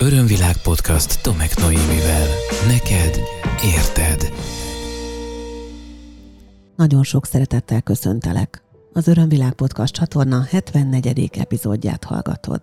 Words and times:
Örömvilág 0.00 0.56
podcast 0.62 1.22
Tomek 1.22 1.56
Noémivel. 1.56 2.26
Neked 2.66 3.20
érted. 3.64 4.32
Nagyon 6.76 7.02
sok 7.02 7.26
szeretettel 7.26 7.82
köszöntelek. 7.82 8.62
Az 8.92 9.08
Örömvilág 9.08 9.52
podcast 9.52 9.94
csatorna 9.94 10.42
74. 10.50 11.30
epizódját 11.38 12.04
hallgatod. 12.04 12.60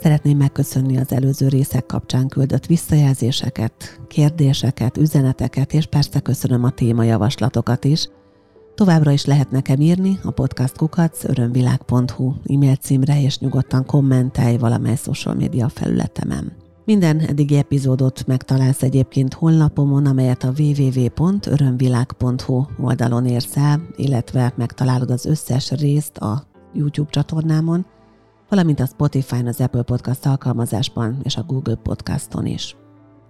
Szeretném 0.00 0.36
megköszönni 0.36 0.98
az 0.98 1.12
előző 1.12 1.48
részek 1.48 1.86
kapcsán 1.86 2.28
küldött 2.28 2.66
visszajelzéseket, 2.66 4.00
kérdéseket, 4.08 4.96
üzeneteket, 4.96 5.72
és 5.72 5.86
persze 5.86 6.20
köszönöm 6.20 6.64
a 6.64 6.70
témajavaslatokat 6.70 7.84
is– 7.84 8.08
Továbbra 8.78 9.10
is 9.10 9.24
lehet 9.24 9.50
nekem 9.50 9.80
írni 9.80 10.18
a 10.22 10.30
podcastkukac 10.30 11.24
örömvilág.hu 11.24 12.34
e-mail 12.44 12.76
címre, 12.76 13.22
és 13.22 13.38
nyugodtan 13.38 13.86
kommentelj 13.86 14.56
valamely 14.56 14.96
social 14.96 15.34
média 15.34 15.68
felületemen. 15.68 16.52
Minden 16.84 17.20
eddigi 17.20 17.56
epizódot 17.56 18.26
megtalálsz 18.26 18.82
egyébként 18.82 19.34
honlapomon, 19.34 20.06
amelyet 20.06 20.44
a 20.44 20.52
www.örömvilág.hu 20.58 22.64
oldalon 22.80 23.26
érsz 23.26 23.56
el, 23.56 23.80
illetve 23.96 24.52
megtalálod 24.56 25.10
az 25.10 25.26
összes 25.26 25.70
részt 25.70 26.18
a 26.18 26.42
YouTube 26.72 27.10
csatornámon, 27.10 27.86
valamint 28.48 28.80
a 28.80 28.86
Spotify-n, 28.86 29.46
az 29.46 29.60
Apple 29.60 29.82
Podcast 29.82 30.26
alkalmazásban 30.26 31.20
és 31.22 31.36
a 31.36 31.42
Google 31.42 31.74
Podcaston 31.74 32.46
is. 32.46 32.76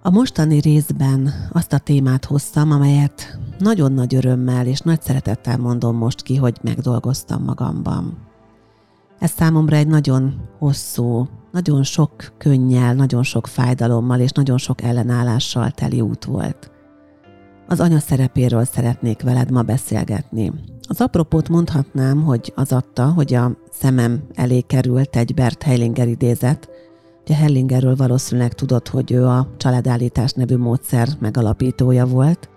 A 0.03 0.11
mostani 0.11 0.61
részben 0.61 1.33
azt 1.53 1.73
a 1.73 1.79
témát 1.79 2.25
hoztam, 2.25 2.71
amelyet 2.71 3.39
nagyon 3.59 3.93
nagy 3.93 4.15
örömmel 4.15 4.67
és 4.67 4.81
nagy 4.81 5.03
szeretettel 5.03 5.57
mondom 5.57 5.97
most 5.97 6.23
ki, 6.23 6.37
hogy 6.37 6.59
megdolgoztam 6.63 7.43
magamban. 7.43 8.19
Ez 9.19 9.31
számomra 9.31 9.77
egy 9.77 9.87
nagyon 9.87 10.41
hosszú, 10.59 11.29
nagyon 11.53 11.83
sok 11.83 12.11
könnyel, 12.39 12.95
nagyon 12.95 13.23
sok 13.23 13.47
fájdalommal 13.47 14.21
és 14.21 14.31
nagyon 14.31 14.59
sok 14.59 14.83
ellenállással 14.83 15.71
teli 15.71 16.01
út 16.01 16.25
volt. 16.25 16.71
Az 17.69 17.81
anya 17.81 17.99
szerepéről 17.99 18.65
szeretnék 18.65 19.23
veled 19.23 19.51
ma 19.51 19.63
beszélgetni. 19.63 20.53
Az 20.89 21.01
apropót 21.01 21.49
mondhatnám, 21.49 22.23
hogy 22.23 22.53
az 22.57 22.73
adta, 22.73 23.07
hogy 23.07 23.35
a 23.35 23.57
szemem 23.71 24.23
elé 24.35 24.61
került 24.61 25.17
egy 25.17 25.35
Bert 25.35 25.63
Hellinger 25.63 26.09
idézet, 26.09 26.69
Ugye 27.29 27.37
Hellingerről 27.37 27.97
valószínűleg 27.97 28.53
tudod, 28.53 28.89
hogy 28.89 29.13
ő 29.13 29.27
a 29.27 29.49
családállítás 29.57 30.33
nevű 30.33 30.57
módszer 30.57 31.09
megalapítója 31.19 32.07
volt, 32.07 32.49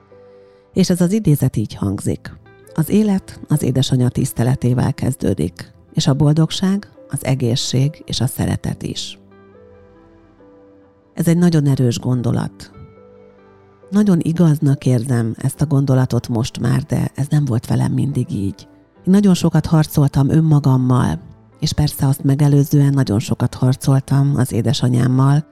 és 0.73 0.89
ez 0.89 1.01
az 1.01 1.11
idézet 1.11 1.55
így 1.55 1.73
hangzik. 1.73 2.37
Az 2.73 2.89
élet 2.89 3.39
az 3.47 3.63
édesanyja 3.63 4.09
tiszteletével 4.09 4.93
kezdődik, 4.93 5.73
és 5.93 6.07
a 6.07 6.13
boldogság, 6.13 6.91
az 7.09 7.25
egészség 7.25 8.03
és 8.05 8.21
a 8.21 8.27
szeretet 8.27 8.83
is. 8.83 9.19
Ez 11.13 11.27
egy 11.27 11.37
nagyon 11.37 11.67
erős 11.67 11.99
gondolat. 11.99 12.71
Nagyon 13.89 14.19
igaznak 14.19 14.85
érzem 14.85 15.33
ezt 15.37 15.61
a 15.61 15.65
gondolatot 15.65 16.27
most 16.27 16.59
már, 16.59 16.83
de 16.83 17.11
ez 17.15 17.27
nem 17.29 17.45
volt 17.45 17.67
velem 17.67 17.91
mindig 17.91 18.31
így. 18.31 18.67
Én 18.95 19.11
nagyon 19.11 19.33
sokat 19.33 19.65
harcoltam 19.65 20.29
önmagammal, 20.29 21.19
és 21.61 21.73
persze 21.73 22.07
azt 22.07 22.23
megelőzően 22.23 22.93
nagyon 22.93 23.19
sokat 23.19 23.53
harcoltam 23.53 24.33
az 24.35 24.51
édesanyámmal, 24.51 25.45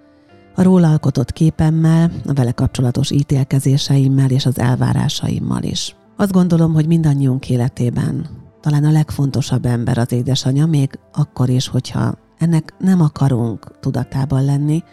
a 0.56 0.64
róla 0.64 0.90
alkotott 0.90 1.32
képemmel, 1.32 2.12
a 2.26 2.34
vele 2.34 2.52
kapcsolatos 2.52 3.12
ítélkezéseimmel 3.12 4.30
és 4.30 4.46
az 4.46 4.60
elvárásaimmal 4.60 5.64
is. 5.64 5.96
Azt 6.18 6.32
gondolom, 6.32 6.74
hogy 6.74 6.88
mindannyiunk 6.88 7.50
életében 7.50 8.28
talán 8.62 8.84
a 8.84 8.92
legfontosabb 8.92 9.66
ember 9.66 9.98
az 9.98 10.12
édesanyja, 10.12 10.66
még 10.66 11.00
akkor 11.14 11.50
is, 11.50 11.68
hogyha 11.68 12.14
ennek 12.38 12.74
nem 12.80 13.02
akarunk 13.02 13.80
tudatában 13.80 14.46
lenni, 14.46 14.84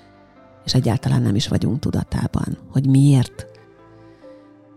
és 0.65 0.75
egyáltalán 0.75 1.23
nem 1.23 1.35
is 1.35 1.49
vagyunk 1.49 1.79
tudatában. 1.79 2.59
Hogy 2.73 2.89
miért? 2.89 3.47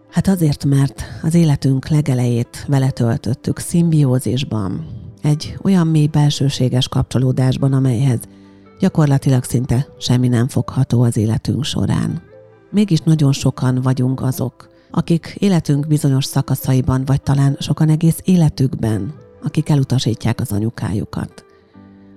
Hát 0.10 0.28
azért, 0.28 0.66
mert 0.66 1.04
az 1.22 1.34
életünk 1.34 1.88
legelejét 1.88 2.66
vele 2.68 2.90
töltöttük 2.90 3.60
szimbiózisban, 3.60 4.86
egy 5.22 5.58
olyan 5.62 5.88
mély 5.88 6.08
belsőséges 6.08 6.88
kapcsolódásban, 6.88 7.74
amelyhez 7.74 8.20
gyakorlatilag 8.80 9.44
szinte 9.44 9.88
semmi 9.98 10.28
nem 10.28 10.48
fogható 10.48 11.02
az 11.02 11.18
életünk 11.18 11.64
során. 11.64 12.22
Mégis 12.72 13.00
nagyon 13.00 13.32
sokan 13.32 13.82
vagyunk 13.82 14.22
azok, 14.22 14.70
akik 14.92 15.36
életünk 15.40 15.88
bizonyos 15.88 16.26
szakaszaiban, 16.26 17.06
vagy 17.06 17.22
talán 17.22 17.56
sokan 17.60 17.90
egész 17.90 18.20
életükben, 18.24 19.14
akik 19.44 19.70
elutasítják 19.70 20.40
az 20.40 20.52
anyukájukat. 20.52 21.46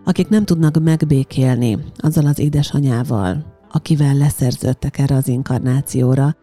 Akik 0.05 0.29
nem 0.29 0.45
tudnak 0.45 0.83
megbékélni 0.83 1.79
azzal 1.97 2.27
az 2.27 2.39
édesanyával, 2.39 3.45
akivel 3.73 4.15
leszerződtek 4.15 4.99
erre 4.99 5.15
az 5.15 5.29
inkarnációra, 5.29 6.37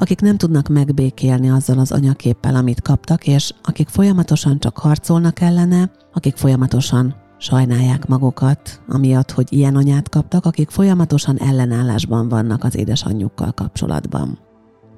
akik 0.00 0.20
nem 0.20 0.36
tudnak 0.36 0.68
megbékélni 0.68 1.50
azzal 1.50 1.78
az 1.78 1.92
anyaképpel, 1.92 2.54
amit 2.54 2.82
kaptak, 2.82 3.26
és 3.26 3.52
akik 3.62 3.88
folyamatosan 3.88 4.58
csak 4.58 4.78
harcolnak 4.78 5.40
ellene, 5.40 5.90
akik 6.12 6.36
folyamatosan 6.36 7.14
sajnálják 7.38 8.06
magukat, 8.06 8.80
amiatt, 8.88 9.30
hogy 9.30 9.52
ilyen 9.52 9.76
anyát 9.76 10.08
kaptak, 10.08 10.44
akik 10.44 10.70
folyamatosan 10.70 11.40
ellenállásban 11.40 12.28
vannak 12.28 12.64
az 12.64 12.76
édesanyjukkal 12.76 13.52
kapcsolatban. 13.52 14.38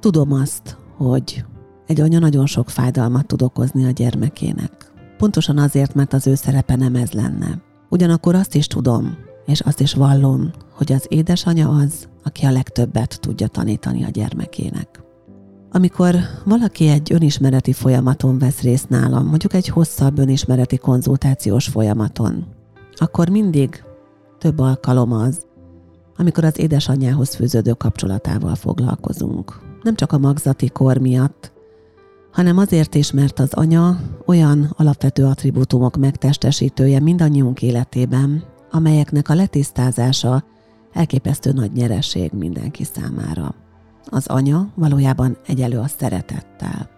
Tudom 0.01 0.33
azt, 0.33 0.77
hogy 0.97 1.45
egy 1.87 2.01
anya 2.01 2.19
nagyon 2.19 2.47
sok 2.47 2.71
fájdalmat 2.71 3.27
tud 3.27 3.43
okozni 3.43 3.85
a 3.85 3.91
gyermekének. 3.91 4.93
Pontosan 5.19 5.59
azért, 5.59 5.95
mert 5.95 6.13
az 6.13 6.27
ő 6.27 6.35
szerepe 6.35 6.77
nem 6.77 6.95
ez 6.95 7.11
lenne. 7.11 7.63
Ugyanakkor 7.89 8.35
azt 8.35 8.55
is 8.55 8.67
tudom, 8.67 9.17
és 9.47 9.61
azt 9.61 9.81
is 9.81 9.95
vallom, 9.95 10.51
hogy 10.73 10.93
az 10.93 11.07
édesanya 11.09 11.69
az, 11.69 12.09
aki 12.25 12.47
a 12.47 12.51
legtöbbet 12.51 13.21
tudja 13.21 13.47
tanítani 13.47 14.05
a 14.05 14.09
gyermekének. 14.09 15.03
Amikor 15.73 16.17
valaki 16.45 16.89
egy 16.89 17.13
önismereti 17.13 17.73
folyamaton 17.73 18.39
vesz 18.39 18.61
részt 18.61 18.89
nálam, 18.89 19.27
mondjuk 19.27 19.55
egy 19.55 19.69
hosszabb 19.69 20.19
önismereti 20.19 20.77
konzultációs 20.77 21.67
folyamaton, 21.67 22.47
akkor 22.95 23.29
mindig 23.29 23.85
több 24.39 24.59
alkalom 24.59 25.13
az, 25.13 25.47
amikor 26.17 26.45
az 26.45 26.59
édesanyjához 26.59 27.35
fűződő 27.35 27.73
kapcsolatával 27.73 28.55
foglalkozunk. 28.55 29.61
Nem 29.83 29.95
csak 29.95 30.13
a 30.13 30.19
magzati 30.19 30.69
kor 30.69 30.99
miatt, 30.99 31.53
hanem 32.33 32.59
azért 32.59 32.95
is, 32.95 33.13
mert 33.13 33.39
az 33.39 33.53
anya 33.53 34.01
olyan 34.27 34.75
alapvető 34.77 35.25
attribútumok 35.25 35.97
megtestesítője 35.97 37.01
mindannyiunk 37.01 37.63
életében, 37.63 38.45
amelyeknek 38.71 39.29
a 39.29 39.35
letisztázása 39.35 40.45
elképesztő 40.93 41.53
nagy 41.53 41.73
nyereség 41.73 42.33
mindenki 42.33 42.85
számára. 42.85 43.55
Az 44.05 44.27
anya 44.27 44.69
valójában 44.75 45.37
egyelő 45.47 45.79
a 45.79 45.87
szeretettel. 45.87 46.91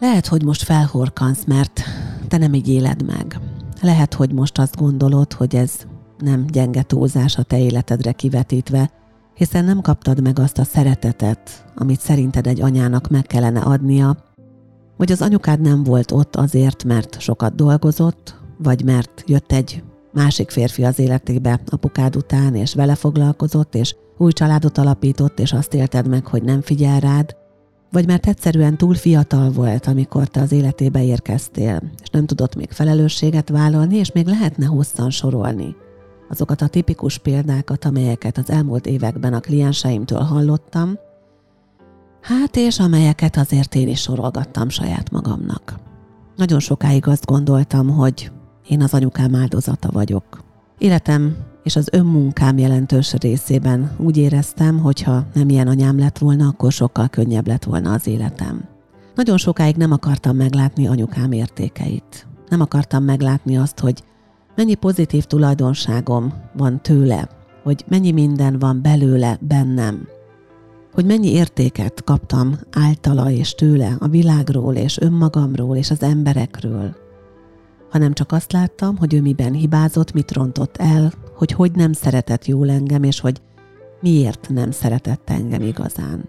Lehet, 0.00 0.26
hogy 0.26 0.44
most 0.44 0.62
felhorkansz, 0.62 1.44
mert 1.44 1.80
te 2.28 2.36
nem 2.36 2.54
így 2.54 2.68
éled 2.68 3.06
meg. 3.06 3.40
Lehet, 3.80 4.14
hogy 4.14 4.32
most 4.32 4.58
azt 4.58 4.76
gondolod, 4.76 5.32
hogy 5.32 5.56
ez 5.56 5.72
nem 6.18 6.46
gyenge 6.46 6.82
túlzás 6.82 7.36
a 7.36 7.42
te 7.42 7.58
életedre 7.58 8.12
kivetítve, 8.12 8.90
hiszen 9.34 9.64
nem 9.64 9.80
kaptad 9.80 10.22
meg 10.22 10.38
azt 10.38 10.58
a 10.58 10.64
szeretetet, 10.64 11.64
amit 11.76 12.00
szerinted 12.00 12.46
egy 12.46 12.60
anyának 12.60 13.08
meg 13.08 13.22
kellene 13.22 13.60
adnia, 13.60 14.16
vagy 14.96 15.12
az 15.12 15.22
anyukád 15.22 15.60
nem 15.60 15.82
volt 15.82 16.10
ott 16.10 16.36
azért, 16.36 16.84
mert 16.84 17.20
sokat 17.20 17.54
dolgozott, 17.54 18.40
vagy 18.58 18.84
mert 18.84 19.22
jött 19.26 19.52
egy 19.52 19.82
másik 20.12 20.50
férfi 20.50 20.84
az 20.84 20.98
életébe 20.98 21.60
apukád 21.66 22.16
után, 22.16 22.54
és 22.54 22.74
vele 22.74 22.94
foglalkozott, 22.94 23.74
és 23.74 23.94
új 24.16 24.32
családot 24.32 24.78
alapított, 24.78 25.38
és 25.38 25.52
azt 25.52 25.74
élted 25.74 26.08
meg, 26.08 26.26
hogy 26.26 26.42
nem 26.42 26.60
figyel 26.60 27.00
rád, 27.00 27.36
vagy 27.90 28.06
mert 28.06 28.26
egyszerűen 28.26 28.76
túl 28.76 28.94
fiatal 28.94 29.50
volt, 29.50 29.86
amikor 29.86 30.26
te 30.26 30.40
az 30.40 30.52
életébe 30.52 31.04
érkeztél, 31.04 31.82
és 32.02 32.08
nem 32.08 32.26
tudott 32.26 32.54
még 32.54 32.70
felelősséget 32.70 33.48
vállalni, 33.48 33.96
és 33.96 34.12
még 34.12 34.26
lehetne 34.26 34.66
hosszan 34.66 35.10
sorolni. 35.10 35.76
Azokat 36.28 36.62
a 36.62 36.66
tipikus 36.66 37.18
példákat, 37.18 37.84
amelyeket 37.84 38.38
az 38.38 38.50
elmúlt 38.50 38.86
években 38.86 39.32
a 39.32 39.40
klienseimtől 39.40 40.20
hallottam, 40.20 40.98
hát 42.20 42.56
és 42.56 42.78
amelyeket 42.78 43.36
azért 43.36 43.74
én 43.74 43.88
is 43.88 44.00
sorolgattam 44.00 44.68
saját 44.68 45.10
magamnak. 45.10 45.74
Nagyon 46.36 46.60
sokáig 46.60 47.06
azt 47.06 47.26
gondoltam, 47.26 47.88
hogy 47.88 48.30
én 48.70 48.82
az 48.82 48.94
anyukám 48.94 49.34
áldozata 49.34 49.88
vagyok. 49.92 50.24
Életem 50.78 51.36
és 51.62 51.76
az 51.76 51.88
önmunkám 51.92 52.58
jelentős 52.58 53.12
részében 53.12 53.90
úgy 53.96 54.16
éreztem, 54.16 54.78
hogy 54.78 55.02
ha 55.02 55.24
nem 55.34 55.48
ilyen 55.48 55.68
anyám 55.68 55.98
lett 55.98 56.18
volna, 56.18 56.46
akkor 56.46 56.72
sokkal 56.72 57.08
könnyebb 57.08 57.46
lett 57.46 57.64
volna 57.64 57.92
az 57.92 58.06
életem. 58.06 58.64
Nagyon 59.14 59.36
sokáig 59.36 59.76
nem 59.76 59.92
akartam 59.92 60.36
meglátni 60.36 60.86
anyukám 60.86 61.32
értékeit. 61.32 62.26
Nem 62.48 62.60
akartam 62.60 63.04
meglátni 63.04 63.56
azt, 63.56 63.78
hogy 63.78 64.02
mennyi 64.56 64.74
pozitív 64.74 65.24
tulajdonságom 65.24 66.34
van 66.56 66.82
tőle, 66.82 67.28
hogy 67.62 67.84
mennyi 67.88 68.12
minden 68.12 68.58
van 68.58 68.82
belőle, 68.82 69.38
bennem, 69.40 70.08
hogy 70.92 71.04
mennyi 71.04 71.32
értéket 71.32 72.04
kaptam 72.04 72.58
általa 72.72 73.30
és 73.30 73.54
tőle 73.54 73.96
a 73.98 74.08
világról 74.08 74.74
és 74.74 74.98
önmagamról 75.00 75.76
és 75.76 75.90
az 75.90 76.02
emberekről, 76.02 76.96
hanem 77.90 78.12
csak 78.12 78.32
azt 78.32 78.52
láttam, 78.52 78.96
hogy 78.96 79.14
ő 79.14 79.20
miben 79.20 79.52
hibázott, 79.52 80.12
mit 80.12 80.32
rontott 80.32 80.76
el, 80.76 81.12
hogy 81.34 81.52
hogy 81.52 81.72
nem 81.72 81.92
szeretett 81.92 82.46
jól 82.46 82.70
engem, 82.70 83.02
és 83.02 83.20
hogy 83.20 83.40
miért 84.00 84.48
nem 84.48 84.70
szeretett 84.70 85.30
engem 85.30 85.62
igazán. 85.62 86.28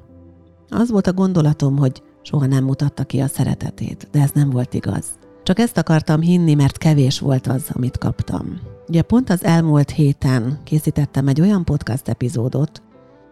Az 0.70 0.92
volt 0.92 1.08
a 1.08 1.14
gondolatom, 1.14 1.78
hogy 1.78 2.02
soha 2.22 2.46
nem 2.46 2.64
mutatta 2.64 3.04
ki 3.04 3.20
a 3.20 3.28
szeretetét, 3.28 4.08
de 4.12 4.22
ez 4.22 4.32
nem 4.34 4.50
volt 4.50 4.74
igaz. 4.74 5.06
Csak 5.44 5.60
ezt 5.60 5.78
akartam 5.78 6.22
hinni, 6.22 6.54
mert 6.54 6.78
kevés 6.78 7.20
volt 7.20 7.48
az, 7.48 7.70
amit 7.74 7.98
kaptam. 7.98 8.60
Ugye 8.88 9.02
pont 9.02 9.30
az 9.30 9.44
elmúlt 9.44 9.90
héten 9.90 10.60
készítettem 10.64 11.28
egy 11.28 11.42
olyan 11.42 11.66
podcast 11.66 12.08
epizódot, 12.08 12.82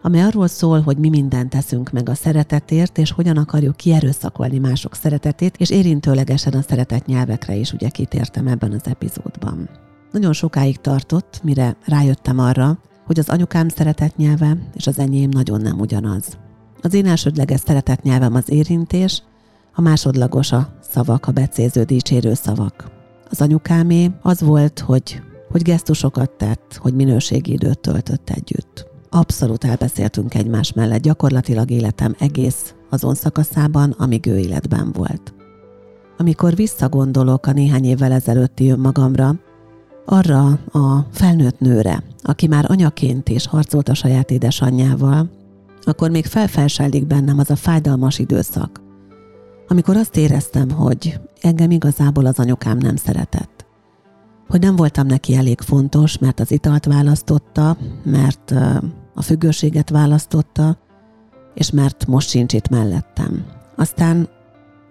ami 0.02 0.20
arról 0.20 0.46
szól, 0.46 0.80
hogy 0.80 0.98
mi 0.98 1.08
mindent 1.08 1.50
teszünk 1.50 1.90
meg 1.90 2.08
a 2.08 2.14
szeretetért, 2.14 2.98
és 2.98 3.10
hogyan 3.10 3.36
akarjuk 3.36 3.76
kierőszakolni 3.76 4.58
mások 4.58 4.94
szeretetét, 4.94 5.56
és 5.56 5.70
érintőlegesen 5.70 6.52
a 6.52 6.62
szeretet 6.62 7.06
nyelvekre 7.06 7.54
is 7.54 7.72
ugye 7.72 7.88
kitértem 7.88 8.46
ebben 8.46 8.72
az 8.72 8.86
epizódban. 8.86 9.68
Nagyon 10.12 10.32
sokáig 10.32 10.76
tartott, 10.76 11.40
mire 11.42 11.76
rájöttem 11.84 12.38
arra, 12.38 12.78
hogy 13.06 13.18
az 13.18 13.28
anyukám 13.28 13.68
szeretet 13.68 14.16
nyelve 14.16 14.56
és 14.74 14.86
az 14.86 14.98
enyém 14.98 15.28
nagyon 15.28 15.60
nem 15.60 15.80
ugyanaz. 15.80 16.38
Az 16.82 16.94
én 16.94 17.06
elsődleges 17.06 17.60
szeretet 17.60 18.02
nyelvem 18.02 18.34
az 18.34 18.50
érintés, 18.50 19.22
a 19.74 19.80
másodlagos 19.80 20.52
a 20.52 20.78
szavak, 20.80 21.26
a 21.26 21.32
becéző, 21.32 21.82
dicsérő 21.82 22.34
szavak. 22.34 22.90
Az 23.30 23.40
anyukámé 23.40 24.10
az 24.22 24.40
volt, 24.40 24.78
hogy, 24.78 25.22
hogy 25.50 25.62
gesztusokat 25.62 26.30
tett, 26.30 26.78
hogy 26.80 26.94
minőségi 26.94 27.52
időt 27.52 27.78
töltött 27.78 28.30
együtt. 28.30 28.89
Abszolút 29.10 29.64
elbeszéltünk 29.64 30.34
egymás 30.34 30.72
mellett, 30.72 31.02
gyakorlatilag 31.02 31.70
életem 31.70 32.14
egész 32.18 32.74
azon 32.90 33.14
szakaszában, 33.14 33.90
amíg 33.90 34.26
ő 34.26 34.38
életben 34.38 34.92
volt. 34.92 35.34
Amikor 36.18 36.54
visszagondolok 36.54 37.46
a 37.46 37.52
néhány 37.52 37.84
évvel 37.84 38.12
ezelőtti 38.12 38.70
önmagamra, 38.70 39.34
arra 40.04 40.46
a 40.72 41.06
felnőtt 41.12 41.60
nőre, 41.60 42.02
aki 42.22 42.46
már 42.46 42.64
anyaként 42.68 43.28
is 43.28 43.46
harcolt 43.46 43.88
a 43.88 43.94
saját 43.94 44.30
édesanyjával, 44.30 45.30
akkor 45.82 46.10
még 46.10 46.26
felfelsálik 46.26 47.06
bennem 47.06 47.38
az 47.38 47.50
a 47.50 47.56
fájdalmas 47.56 48.18
időszak, 48.18 48.80
amikor 49.68 49.96
azt 49.96 50.16
éreztem, 50.16 50.70
hogy 50.70 51.20
engem 51.40 51.70
igazából 51.70 52.26
az 52.26 52.38
anyukám 52.38 52.78
nem 52.78 52.96
szeretett. 52.96 53.66
Hogy 54.48 54.60
nem 54.60 54.76
voltam 54.76 55.06
neki 55.06 55.34
elég 55.34 55.60
fontos, 55.60 56.18
mert 56.18 56.40
az 56.40 56.50
italt 56.50 56.84
választotta, 56.84 57.76
mert 58.04 58.54
a 59.14 59.22
függőséget 59.22 59.90
választotta, 59.90 60.78
és 61.54 61.70
mert 61.70 62.06
most 62.06 62.28
sincs 62.28 62.52
itt 62.52 62.68
mellettem. 62.68 63.44
Aztán 63.76 64.28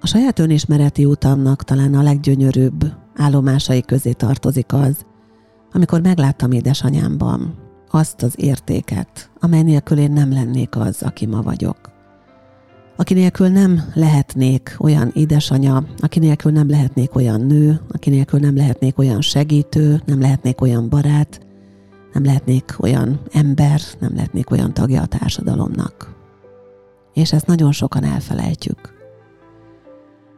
a 0.01 0.07
saját 0.07 0.39
önismereti 0.39 1.05
utamnak 1.05 1.63
talán 1.63 1.93
a 1.95 2.01
leggyönyörűbb 2.01 2.93
állomásai 3.15 3.81
közé 3.81 4.11
tartozik 4.11 4.73
az, 4.73 5.05
amikor 5.71 6.01
megláttam 6.01 6.51
édesanyámban 6.51 7.53
azt 7.91 8.23
az 8.23 8.33
értéket, 8.35 9.29
amely 9.39 9.61
nélkül 9.61 9.97
én 9.97 10.11
nem 10.11 10.31
lennék 10.31 10.75
az, 10.75 11.01
aki 11.01 11.25
ma 11.25 11.41
vagyok. 11.41 11.77
Aki 12.95 13.13
nélkül 13.13 13.47
nem 13.47 13.81
lehetnék 13.93 14.75
olyan 14.79 15.11
édesanya, 15.13 15.83
aki 15.97 16.19
nélkül 16.19 16.51
nem 16.51 16.69
lehetnék 16.69 17.15
olyan 17.15 17.41
nő, 17.41 17.79
aki 17.91 18.09
nélkül 18.09 18.39
nem 18.39 18.55
lehetnék 18.55 18.97
olyan 18.97 19.21
segítő, 19.21 20.01
nem 20.05 20.19
lehetnék 20.19 20.61
olyan 20.61 20.89
barát, 20.89 21.39
nem 22.13 22.23
lehetnék 22.23 22.75
olyan 22.79 23.19
ember, 23.31 23.81
nem 23.99 24.15
lehetnék 24.15 24.51
olyan 24.51 24.73
tagja 24.73 25.01
a 25.01 25.05
társadalomnak. 25.05 26.15
És 27.13 27.33
ezt 27.33 27.47
nagyon 27.47 27.71
sokan 27.71 28.03
elfelejtjük. 28.03 28.97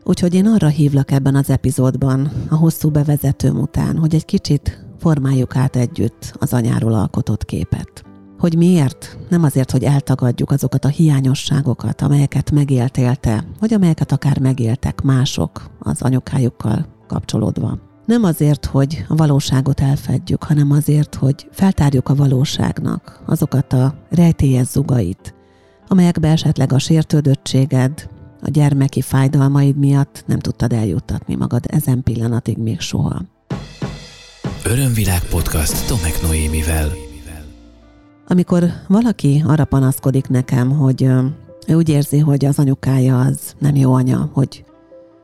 Úgyhogy 0.03 0.33
én 0.33 0.47
arra 0.47 0.67
hívlak 0.67 1.11
ebben 1.11 1.35
az 1.35 1.49
epizódban, 1.49 2.31
a 2.49 2.55
hosszú 2.55 2.89
bevezetőm 2.89 3.59
után, 3.59 3.97
hogy 3.97 4.15
egy 4.15 4.25
kicsit 4.25 4.85
formáljuk 4.99 5.55
át 5.55 5.75
együtt 5.75 6.33
az 6.39 6.53
anyáról 6.53 6.93
alkotott 6.93 7.45
képet. 7.45 8.03
Hogy 8.39 8.57
miért? 8.57 9.17
Nem 9.29 9.43
azért, 9.43 9.71
hogy 9.71 9.83
eltagadjuk 9.83 10.51
azokat 10.51 10.85
a 10.85 10.87
hiányosságokat, 10.87 12.01
amelyeket 12.01 12.51
megéltél 12.51 13.15
te, 13.15 13.43
vagy 13.59 13.73
amelyeket 13.73 14.11
akár 14.11 14.39
megéltek 14.39 15.01
mások 15.01 15.69
az 15.79 16.01
anyukájukkal 16.01 16.85
kapcsolódva. 17.07 17.90
Nem 18.05 18.23
azért, 18.23 18.65
hogy 18.65 19.05
a 19.07 19.15
valóságot 19.15 19.81
elfedjük, 19.81 20.43
hanem 20.43 20.71
azért, 20.71 21.15
hogy 21.15 21.47
feltárjuk 21.51 22.09
a 22.09 22.15
valóságnak 22.15 23.21
azokat 23.25 23.73
a 23.73 23.93
rejtélyes 24.09 24.67
zugait, 24.67 25.33
amelyekbe 25.87 26.27
esetleg 26.31 26.73
a 26.73 26.79
sértődöttséged, 26.79 28.09
a 28.41 28.49
gyermeki 28.49 29.01
fájdalmaid 29.01 29.77
miatt 29.77 30.23
nem 30.27 30.39
tudtad 30.39 30.73
eljuttatni 30.73 31.35
magad 31.35 31.63
ezen 31.67 32.03
pillanatig 32.03 32.57
még 32.57 32.79
soha. 32.79 33.21
Örömvilág 34.65 35.21
podcast 35.29 35.87
Tomek 35.87 36.21
Noémivel. 36.21 36.91
Amikor 38.27 38.63
valaki 38.87 39.43
arra 39.47 39.65
panaszkodik 39.65 40.27
nekem, 40.27 40.71
hogy 40.71 41.03
ő 41.67 41.75
úgy 41.75 41.89
érzi, 41.89 42.19
hogy 42.19 42.45
az 42.45 42.59
anyukája 42.59 43.19
az 43.19 43.53
nem 43.59 43.75
jó 43.75 43.93
anya, 43.93 44.29
hogy 44.33 44.65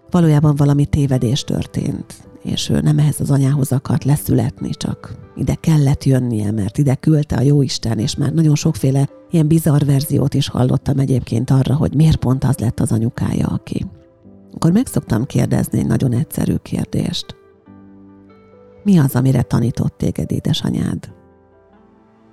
valójában 0.09 0.55
valami 0.55 0.85
tévedés 0.85 1.43
történt, 1.43 2.26
és 2.47 2.69
ő 2.69 2.79
nem 2.79 2.99
ehhez 2.99 3.19
az 3.19 3.31
anyához 3.31 3.71
akart 3.71 4.03
leszületni, 4.03 4.69
csak 4.69 5.15
ide 5.35 5.55
kellett 5.55 6.03
jönnie, 6.03 6.51
mert 6.51 6.77
ide 6.77 6.95
küldte 6.95 7.35
a 7.35 7.41
jóisten, 7.41 7.99
és 7.99 8.15
már 8.15 8.33
nagyon 8.33 8.55
sokféle 8.55 9.09
ilyen 9.31 9.47
bizarr 9.47 9.83
verziót 9.85 10.33
is 10.33 10.49
hallottam 10.49 10.99
egyébként 10.99 11.49
arra, 11.49 11.75
hogy 11.75 11.95
miért 11.95 12.17
pont 12.17 12.43
az 12.43 12.57
lett 12.57 12.79
az 12.79 12.91
anyukája, 12.91 13.47
aki. 13.47 13.85
Akkor 14.53 14.71
meg 14.71 14.87
szoktam 14.87 15.25
kérdezni 15.25 15.79
egy 15.79 15.87
nagyon 15.87 16.13
egyszerű 16.13 16.55
kérdést. 16.55 17.35
Mi 18.83 18.97
az, 18.97 19.15
amire 19.15 19.41
tanított 19.41 19.97
téged 19.97 20.31
édesanyád? 20.31 21.13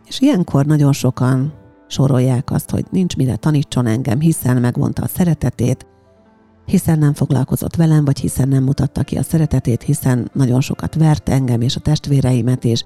És 0.07 0.21
ilyenkor 0.21 0.67
nagyon 0.67 0.93
sokan 0.93 1.53
sorolják 1.89 2.51
azt, 2.51 2.71
hogy 2.71 2.85
nincs 2.91 3.17
mire 3.17 3.37
tanítson 3.37 3.87
engem, 3.87 4.21
hiszen 4.21 4.61
megvonta 4.61 5.03
a 5.03 5.07
szeretetét, 5.07 5.87
hiszen 6.67 6.99
nem 6.99 7.15
foglalkozott 7.15 7.77
velem, 7.77 8.05
vagy 8.05 8.19
hiszen 8.19 8.49
nem 8.49 8.65
mutatta 8.65 9.03
ki 9.03 9.17
a 9.17 9.23
szeretetét, 9.23 9.83
hiszen 9.83 10.31
nagyon 10.33 10.61
sokat 10.61 10.95
vert 10.95 11.29
engem 11.29 11.61
és 11.61 11.77
a 11.77 11.81
testvéreimet, 11.81 12.65
és 12.65 12.85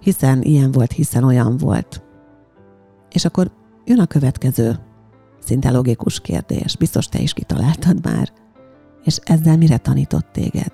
hiszen 0.00 0.42
ilyen 0.42 0.72
volt, 0.72 0.92
hiszen 0.92 1.24
olyan 1.24 1.56
volt. 1.56 2.02
És 3.10 3.24
akkor 3.24 3.50
jön 3.84 3.98
a 3.98 4.06
következő 4.06 4.78
szinte 5.38 5.70
logikus 5.70 6.20
kérdés, 6.20 6.76
biztos 6.76 7.06
te 7.06 7.18
is 7.18 7.32
kitaláltad 7.32 8.04
már. 8.04 8.32
És 9.04 9.18
ezzel 9.22 9.56
mire 9.56 9.76
tanított 9.76 10.26
téged? 10.32 10.72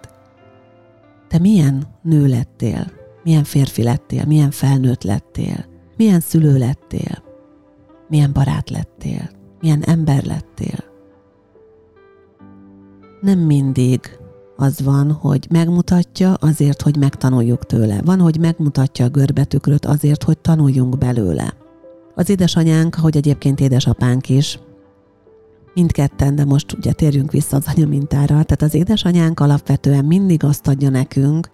Te 1.28 1.38
milyen 1.38 1.86
nő 2.02 2.26
lettél? 2.26 2.86
Milyen 3.22 3.44
férfi 3.44 3.82
lettél? 3.82 4.24
Milyen 4.24 4.50
felnőtt 4.50 5.02
lettél? 5.02 5.64
Milyen 5.96 6.20
szülő 6.20 6.58
lettél? 6.58 7.22
Milyen 8.08 8.32
barát 8.32 8.70
lettél? 8.70 9.30
Milyen 9.60 9.82
ember 9.82 10.25
lettél? 10.25 10.95
Nem 13.26 13.38
mindig 13.38 14.00
az 14.56 14.83
van, 14.83 15.12
hogy 15.12 15.47
megmutatja 15.50 16.35
azért, 16.35 16.83
hogy 16.83 16.97
megtanuljuk 16.97 17.66
tőle. 17.66 18.00
Van, 18.04 18.21
hogy 18.21 18.38
megmutatja 18.38 19.04
a 19.04 19.09
görbetükröt 19.09 19.87
azért, 19.87 20.23
hogy 20.23 20.38
tanuljunk 20.38 20.99
belőle. 20.99 21.54
Az 22.14 22.30
édesanyánk, 22.30 22.97
ahogy 22.97 23.16
egyébként 23.16 23.61
édesapánk 23.61 24.28
is, 24.28 24.59
mindketten, 25.75 26.35
de 26.35 26.45
most 26.45 26.73
ugye 26.73 26.92
térjünk 26.92 27.33
vissza 27.33 27.56
az 27.56 27.66
anyamintára, 27.76 28.26
tehát 28.26 28.62
az 28.62 28.75
édesanyánk 28.75 29.40
alapvetően 29.40 30.04
mindig 30.04 30.45
azt 30.45 30.68
adja 30.68 30.90
nekünk, 30.90 31.50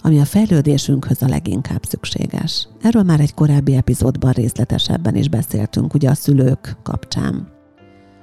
ami 0.00 0.20
a 0.20 0.24
fejlődésünkhöz 0.24 1.22
a 1.22 1.28
leginkább 1.28 1.84
szükséges. 1.84 2.68
Erről 2.80 3.02
már 3.02 3.20
egy 3.20 3.34
korábbi 3.34 3.74
epizódban 3.74 4.32
részletesebben 4.32 5.16
is 5.16 5.28
beszéltünk, 5.28 5.94
ugye 5.94 6.10
a 6.10 6.14
szülők 6.14 6.76
kapcsán. 6.82 7.60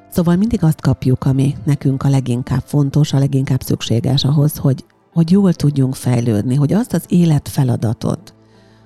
Szóval 0.10 0.36
mindig 0.36 0.63
azt 0.63 0.82
kapjuk, 0.82 1.25
ami 1.25 1.56
nekünk 1.63 2.04
a 2.04 2.10
leginkább 2.10 2.63
fontos, 2.66 3.13
a 3.13 3.20
leginkább 3.20 3.62
szükséges 3.62 4.24
ahhoz, 4.24 4.58
hogy, 4.58 4.86
hogy 5.13 5.32
jól 5.32 5.54
tudjunk 5.54 5.96
fejlődni, 5.96 6.56
hogy 6.56 6.74
azt 6.74 6.94
az 6.94 7.04
életfeladatot, 7.08 8.34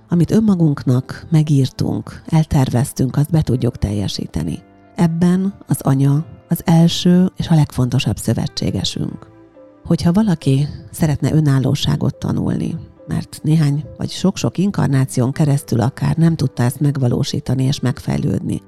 amit 0.09 0.31
önmagunknak 0.31 1.25
megírtunk, 1.29 2.21
elterveztünk, 2.25 3.17
azt 3.17 3.31
be 3.31 3.41
tudjuk 3.41 3.77
teljesíteni. 3.77 4.59
Ebben 4.95 5.53
az 5.67 5.81
anya 5.81 6.25
az 6.49 6.61
első 6.65 7.31
és 7.37 7.47
a 7.47 7.55
legfontosabb 7.55 8.17
szövetségesünk. 8.17 9.27
Hogyha 9.85 10.11
valaki 10.11 10.67
szeretne 10.91 11.33
önállóságot 11.33 12.15
tanulni, 12.15 12.75
mert 13.07 13.39
néhány 13.43 13.83
vagy 13.97 14.09
sok-sok 14.09 14.57
inkarnáción 14.57 15.31
keresztül 15.31 15.81
akár 15.81 16.15
nem 16.17 16.35
tudta 16.35 16.63
ezt 16.63 16.79
megvalósítani 16.79 17.63
és 17.63 17.79
megfejlődni, 17.79 18.61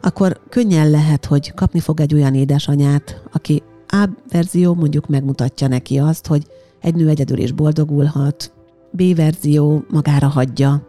akkor 0.00 0.40
könnyen 0.48 0.90
lehet, 0.90 1.24
hogy 1.24 1.54
kapni 1.54 1.80
fog 1.80 2.00
egy 2.00 2.14
olyan 2.14 2.34
édesanyát, 2.34 3.22
aki 3.32 3.62
A 3.88 4.08
verzió 4.28 4.74
mondjuk 4.74 5.06
megmutatja 5.06 5.68
neki 5.68 5.98
azt, 5.98 6.26
hogy 6.26 6.46
egy 6.80 6.94
nő 6.94 7.08
egyedül 7.08 7.38
is 7.38 7.52
boldogulhat, 7.52 8.52
B 8.90 9.14
verzió 9.14 9.84
magára 9.90 10.28
hagyja, 10.28 10.86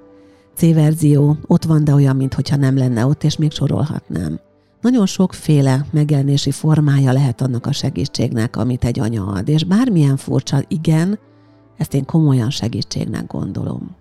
C 0.55 0.73
verzió 0.73 1.37
ott 1.47 1.63
van, 1.63 1.83
de 1.83 1.93
olyan, 1.93 2.15
mintha 2.15 2.55
nem 2.55 2.77
lenne 2.77 3.05
ott, 3.05 3.23
és 3.23 3.37
még 3.37 3.51
sorolhatnám. 3.51 4.39
Nagyon 4.81 5.05
sokféle 5.05 5.85
megjelenési 5.91 6.51
formája 6.51 7.11
lehet 7.11 7.41
annak 7.41 7.65
a 7.65 7.71
segítségnek, 7.71 8.55
amit 8.55 8.85
egy 8.85 8.99
anya 8.99 9.25
ad, 9.25 9.49
és 9.49 9.63
bármilyen 9.63 10.17
furcsa, 10.17 10.61
igen, 10.67 11.19
ezt 11.77 11.93
én 11.93 12.05
komolyan 12.05 12.49
segítségnek 12.49 13.27
gondolom. 13.27 13.95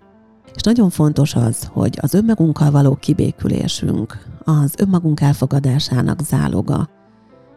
És 0.55 0.61
nagyon 0.61 0.89
fontos 0.89 1.35
az, 1.35 1.69
hogy 1.71 1.97
az 2.01 2.13
önmagunkkal 2.13 2.71
való 2.71 2.95
kibékülésünk, 2.95 4.25
az 4.43 4.73
önmagunk 4.77 5.21
elfogadásának 5.21 6.21
záloga, 6.21 6.89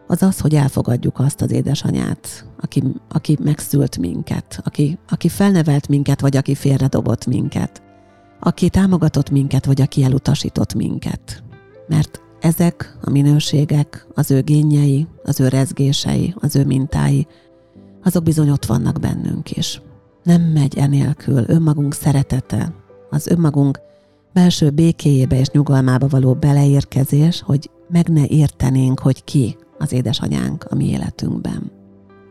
az 0.07 0.23
az, 0.23 0.41
hogy 0.41 0.55
elfogadjuk 0.55 1.19
azt 1.19 1.41
az 1.41 1.51
édesanyát, 1.51 2.47
aki, 2.61 2.83
aki 3.09 3.39
megszült 3.43 3.99
minket, 3.99 4.61
aki, 4.65 4.99
aki 5.09 5.29
felnevelt 5.29 5.89
minket, 5.89 6.21
vagy 6.21 6.37
aki 6.37 6.55
félredobott 6.55 7.27
minket, 7.27 7.83
aki 8.41 8.69
támogatott 8.69 9.31
minket, 9.31 9.67
vagy 9.67 9.81
aki 9.81 10.05
elutasított 10.05 10.75
minket. 10.75 11.43
Mert 11.89 12.21
ezek 12.41 12.97
a 13.03 13.11
minőségek, 13.11 14.07
az 14.15 14.31
ő 14.31 14.41
génjei, 14.41 15.07
az 15.25 15.41
ő 15.41 15.49
rezgései, 15.49 16.35
az 16.41 16.57
ő 16.57 16.65
mintái, 16.65 17.27
azok 18.03 18.23
bizony 18.23 18.51
ott 18.51 18.65
vannak 18.67 19.01
bennünk 19.01 19.51
is. 19.51 19.81
Nem 20.23 20.43
megy 20.43 20.79
enélkül 20.79 21.45
önmagunk 21.47 21.95
szeretete, 21.95 22.75
az 23.13 23.27
önmagunk 23.27 23.81
belső 24.33 24.71
békéjébe 24.71 25.39
és 25.39 25.49
nyugalmába 25.49 26.07
való 26.09 26.35
beleérkezés, 26.35 27.43
hogy 27.47 27.71
meg 27.89 28.09
ne 28.09 28.27
értenénk, 28.27 29.01
hogy 29.01 29.25
ki 29.25 29.57
az 29.79 29.93
édesanyánk 29.93 30.65
a 30.71 30.75
mi 30.75 30.89
életünkben. 30.89 31.71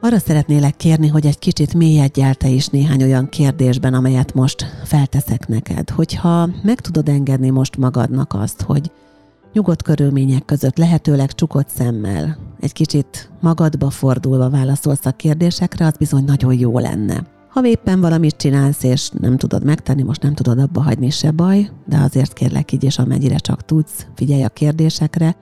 Arra 0.02 0.20
szeretnélek 0.20 0.76
kérni, 0.76 1.08
hogy 1.08 1.26
egy 1.26 1.40
kicsit 1.40 1.74
mélyedj 1.74 2.22
te 2.38 2.48
is 2.48 2.68
néhány 2.68 3.04
olyan 3.04 3.30
kérdésben, 3.30 3.94
amelyet 3.94 4.34
most 4.34 4.66
felteszek 4.84 5.48
neked. 5.48 5.90
Hogyha 5.90 6.50
meg 6.64 6.80
tudod 6.80 7.10
engedni 7.10 7.50
most 7.50 7.78
magadnak 7.78 8.34
azt, 8.34 8.62
hogy 8.62 8.92
nyugodt 9.54 9.84
körülmények 9.84 10.46
között 10.46 10.78
lehetőleg 10.78 11.34
csukott 11.34 11.70
szemmel, 11.70 12.38
egy 12.60 12.74
kicsit 12.74 13.32
magadba 13.40 13.90
fordulva 13.90 14.50
válaszolsz 14.50 15.06
a 15.06 15.12
kérdésekre, 15.12 15.86
az 15.86 15.98
bizony 15.98 16.24
nagyon 16.24 16.54
jó 16.54 16.80
lenne. 16.80 17.24
Ha 17.52 17.66
éppen 17.66 18.02
valamit 18.02 18.36
csinálsz, 18.36 18.84
és 18.84 19.10
nem 19.10 19.38
tudod 19.38 19.64
megtenni, 19.64 20.04
most 20.04 20.22
nem 20.22 20.34
tudod 20.34 20.60
abba 20.60 20.82
hagyni, 20.82 21.10
se 21.10 21.32
baj, 21.32 21.70
de 21.86 21.98
azért 21.98 22.34
kérlek 22.34 22.72
így, 22.72 22.84
és 22.84 23.00
amennyire 23.00 23.36
csak 23.36 23.66
tudsz, 23.66 24.08
figyelj 24.16 24.44
a 24.44 24.50
kérdésekre, 24.50 25.36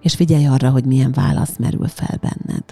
és 0.00 0.14
figyelj 0.14 0.46
arra, 0.46 0.70
hogy 0.70 0.84
milyen 0.84 1.12
válasz 1.12 1.56
merül 1.58 1.88
fel 1.88 2.18
benned. 2.20 2.64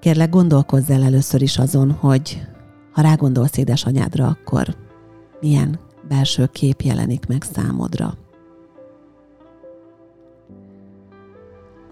Kérlek, 0.00 0.30
gondolkozz 0.30 0.90
el 0.90 1.02
először 1.02 1.42
is 1.42 1.58
azon, 1.58 1.90
hogy 1.90 2.46
ha 2.92 3.02
rágondolsz 3.02 3.56
édesanyádra, 3.56 4.26
akkor 4.26 4.76
milyen 5.40 5.78
belső 6.08 6.46
kép 6.46 6.80
jelenik 6.80 7.26
meg 7.26 7.42
számodra. 7.42 8.14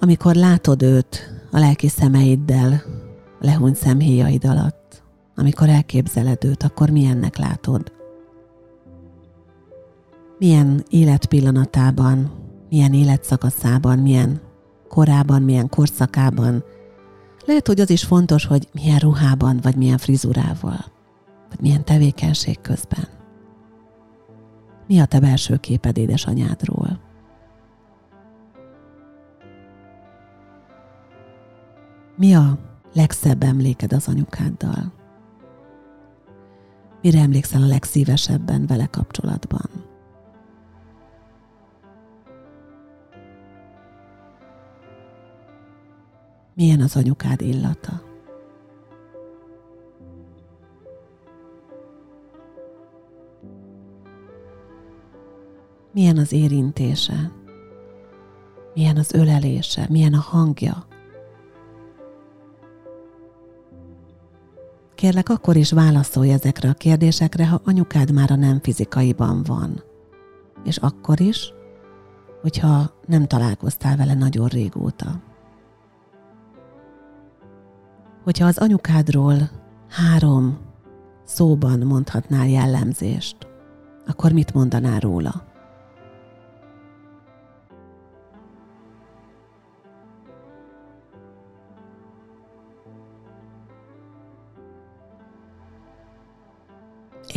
Amikor 0.01 0.35
látod 0.35 0.83
őt 0.83 1.43
a 1.51 1.59
lelki 1.59 1.89
szemeiddel, 1.89 2.83
a 3.41 3.45
lehúnyt 3.45 3.77
szemhéjaid 3.77 4.45
alatt, 4.45 4.78
amikor 5.39 5.69
elképzeled 5.69 6.45
őt, 6.45 6.63
akkor 6.63 6.91
milyennek 6.91 7.37
látod? 7.37 7.93
Milyen 10.39 10.85
életpillanatában 10.89 12.39
milyen 12.71 12.93
életszakaszában, 12.93 13.99
milyen 13.99 14.41
korában, 14.89 15.43
milyen 15.43 15.69
korszakában. 15.69 16.65
Lehet, 17.47 17.67
hogy 17.67 17.81
az 17.81 17.91
is 17.91 18.05
fontos, 18.05 18.45
hogy 18.47 18.69
milyen 18.73 18.99
ruhában, 18.99 19.59
vagy 19.63 19.77
milyen 19.77 19.99
frizurával, 19.99 20.85
vagy 21.49 21.61
milyen 21.61 21.85
tevékenység 21.85 22.61
közben. 22.61 23.09
Mi 24.87 25.01
a 25.01 25.05
te 25.05 25.21
belső 25.21 25.57
képed 25.57 25.97
édesanyádról? 25.97 27.01
Mi 32.17 32.35
a 32.35 32.59
legszebb 32.93 33.43
emléked 33.43 33.93
az 33.93 34.09
anyukáddal? 34.09 34.98
Mire 37.03 37.19
emlékszel 37.19 37.63
a 37.63 37.67
legszívesebben 37.67 38.67
vele 38.67 38.87
kapcsolatban? 38.87 39.71
Milyen 46.55 46.81
az 46.81 46.97
anyukád 46.97 47.41
illata? 47.41 48.03
Milyen 55.93 56.17
az 56.17 56.33
érintése? 56.33 57.33
Milyen 58.75 58.97
az 58.97 59.13
ölelése? 59.13 59.87
Milyen 59.91 60.15
a 60.15 60.21
hangja? 60.21 60.88
Kérlek, 64.99 65.29
akkor 65.29 65.57
is 65.57 65.73
válaszolj 65.73 66.33
ezekre 66.33 66.69
a 66.69 66.73
kérdésekre, 66.73 67.49
ha 67.49 67.61
anyukád 67.65 68.13
már 68.13 68.31
a 68.31 68.37
nem 68.37 68.61
fizikaiban 68.61 69.43
van. 69.43 69.83
És 70.65 70.77
akkor 70.77 71.21
is, 71.21 71.53
hogyha 72.43 72.91
nem 73.07 73.27
találkoztál 73.27 73.97
vele 73.97 74.15
nagyon 74.15 74.47
régóta 74.47 75.27
hogyha 78.29 78.47
az 78.47 78.59
anyukádról 78.59 79.51
három 79.89 80.59
szóban 81.25 81.79
mondhatnál 81.79 82.49
jellemzést, 82.49 83.37
akkor 84.07 84.33
mit 84.33 84.55
mondanál 84.55 85.01
róla? 85.01 85.45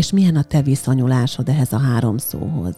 És 0.02 0.12
milyen 0.12 0.36
a 0.36 0.44
te 0.44 0.62
viszonyulásod 0.62 1.50
ehhez 1.50 1.74
a 1.74 1.78
három 1.78 2.18
szóhoz? 2.18 2.76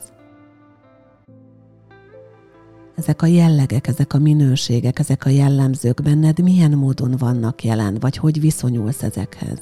ezek 2.96 3.22
a 3.22 3.26
jellegek, 3.26 3.88
ezek 3.88 4.14
a 4.14 4.18
minőségek, 4.18 5.00
ezek 5.00 5.26
a 5.26 5.30
jellemzők 5.30 6.02
benned 6.02 6.40
milyen 6.42 6.72
módon 6.72 7.16
vannak 7.18 7.64
jelen, 7.64 7.98
vagy 8.00 8.18
hogy 8.18 8.40
viszonyulsz 8.40 9.04
ezekhez? 9.04 9.62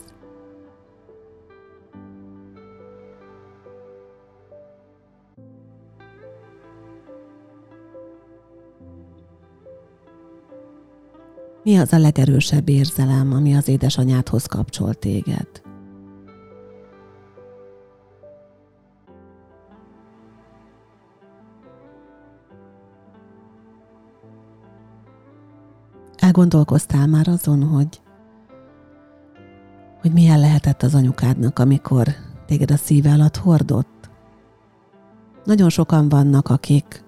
Mi 11.64 11.78
az 11.78 11.94
a 11.94 11.98
legerősebb 11.98 12.70
érzelem, 12.70 13.34
ami 13.34 13.56
az 13.56 13.68
édesanyádhoz 13.68 14.46
kapcsol 14.46 14.94
téged? 14.94 15.71
Elgondolkoztál 26.32 27.08
már 27.08 27.28
azon, 27.28 27.64
hogy, 27.64 28.02
hogy 30.02 30.12
milyen 30.12 30.40
lehetett 30.40 30.84
az 30.84 30.96
anyukádnak, 30.96 31.60
amikor 31.60 32.08
téged 32.46 32.72
a 32.72 32.78
szíve 32.78 33.12
alatt 33.12 33.38
hordott? 33.38 34.10
Nagyon 35.46 35.70
sokan 35.70 36.10
vannak, 36.10 36.50
akik 36.50 37.04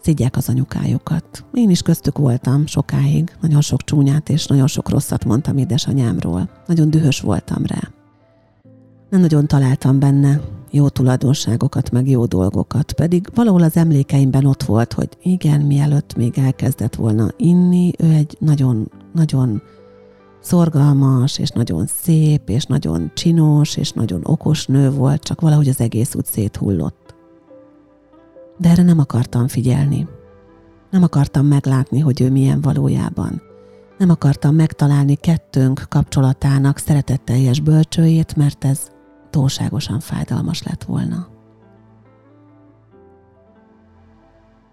szidják 0.00 0.36
az 0.36 0.48
anyukájukat. 0.48 1.44
Én 1.52 1.70
is 1.70 1.82
köztük 1.82 2.18
voltam 2.18 2.66
sokáig, 2.66 3.36
nagyon 3.40 3.60
sok 3.60 3.82
csúnyát 3.82 4.28
és 4.28 4.46
nagyon 4.46 4.66
sok 4.66 4.88
rosszat 4.88 5.24
mondtam 5.24 5.56
édesanyámról. 5.56 6.50
Nagyon 6.66 6.90
dühös 6.90 7.20
voltam 7.20 7.66
rá. 7.66 7.93
Nem 9.14 9.22
nagyon 9.22 9.46
találtam 9.46 9.98
benne 9.98 10.40
jó 10.70 10.88
tulajdonságokat, 10.88 11.90
meg 11.90 12.08
jó 12.08 12.24
dolgokat. 12.24 12.92
Pedig 12.92 13.28
valahol 13.34 13.62
az 13.62 13.76
emlékeimben 13.76 14.44
ott 14.44 14.62
volt, 14.62 14.92
hogy 14.92 15.08
igen, 15.22 15.60
mielőtt 15.60 16.16
még 16.16 16.38
elkezdett 16.38 16.94
volna 16.94 17.28
inni, 17.36 17.92
ő 17.98 18.10
egy 18.10 18.36
nagyon, 18.38 18.90
nagyon 19.12 19.62
szorgalmas, 20.40 21.38
és 21.38 21.50
nagyon 21.50 21.86
szép, 21.86 22.48
és 22.48 22.64
nagyon 22.64 23.10
csinos, 23.14 23.76
és 23.76 23.92
nagyon 23.92 24.20
okos 24.24 24.66
nő 24.66 24.90
volt, 24.90 25.22
csak 25.22 25.40
valahogy 25.40 25.68
az 25.68 25.80
egész 25.80 26.14
út 26.14 26.26
széthullott. 26.26 27.14
De 28.58 28.68
erre 28.68 28.82
nem 28.82 28.98
akartam 28.98 29.48
figyelni. 29.48 30.08
Nem 30.90 31.02
akartam 31.02 31.46
meglátni, 31.46 31.98
hogy 31.98 32.20
ő 32.20 32.30
milyen 32.30 32.60
valójában. 32.60 33.42
Nem 33.98 34.10
akartam 34.10 34.54
megtalálni 34.54 35.14
kettőnk 35.14 35.86
kapcsolatának 35.88 36.78
szeretetteljes 36.78 37.60
bölcsőjét, 37.60 38.36
mert 38.36 38.64
ez 38.64 38.92
túlságosan 39.34 40.00
fájdalmas 40.00 40.62
lett 40.62 40.84
volna. 40.84 41.26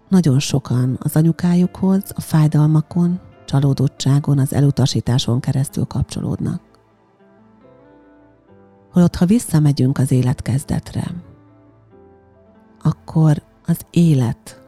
Nagyon 0.08 0.38
sokan 0.38 0.98
az 1.00 1.16
anyukájukhoz 1.16 2.02
a 2.14 2.20
fájdalmakon, 2.20 3.20
csalódottságon, 3.44 4.38
az 4.38 4.52
elutasításon 4.52 5.40
keresztül 5.40 5.84
kapcsolódnak. 5.84 6.60
Holott, 8.92 9.16
ha 9.16 9.26
visszamegyünk 9.26 9.98
az 9.98 10.10
élet 10.10 10.42
kezdetre, 10.42 11.04
akkor 12.82 13.42
az 13.66 13.80
élet 13.90 14.60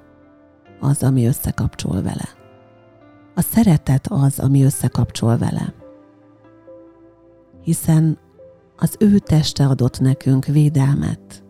az, 0.81 1.03
ami 1.03 1.27
összekapcsol 1.27 2.03
vele. 2.03 2.29
A 3.35 3.41
szeretet 3.41 4.07
az, 4.07 4.39
ami 4.39 4.65
összekapcsol 4.65 5.39
vele. 5.39 5.75
Hiszen 7.63 8.19
az 8.77 8.97
ő 8.99 9.19
teste 9.19 9.67
adott 9.67 10.01
nekünk 10.01 10.45
védelmet, 10.45 11.43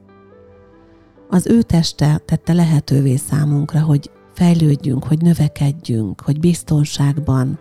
Az 1.29 1.47
ő 1.47 1.63
teste 1.63 2.19
tette 2.25 2.53
lehetővé 2.53 3.17
számunkra, 3.17 3.83
hogy 3.83 4.11
fejlődjünk, 4.33 5.05
hogy 5.05 5.23
növekedjünk, 5.23 6.21
hogy 6.21 6.41
biztonságban 6.41 7.59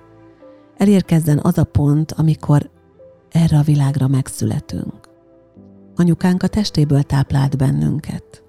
elérkezzen 0.78 1.40
az 1.42 1.58
a 1.58 1.64
pont, 1.64 2.12
amikor 2.12 2.70
erre 3.30 3.58
a 3.58 3.62
világra 3.62 4.08
megszületünk. 4.08 5.10
Anyukánk 5.96 6.44
a 6.44 6.48
testéből 6.48 7.04
táplált 7.04 7.58
bennünket. 7.58 8.44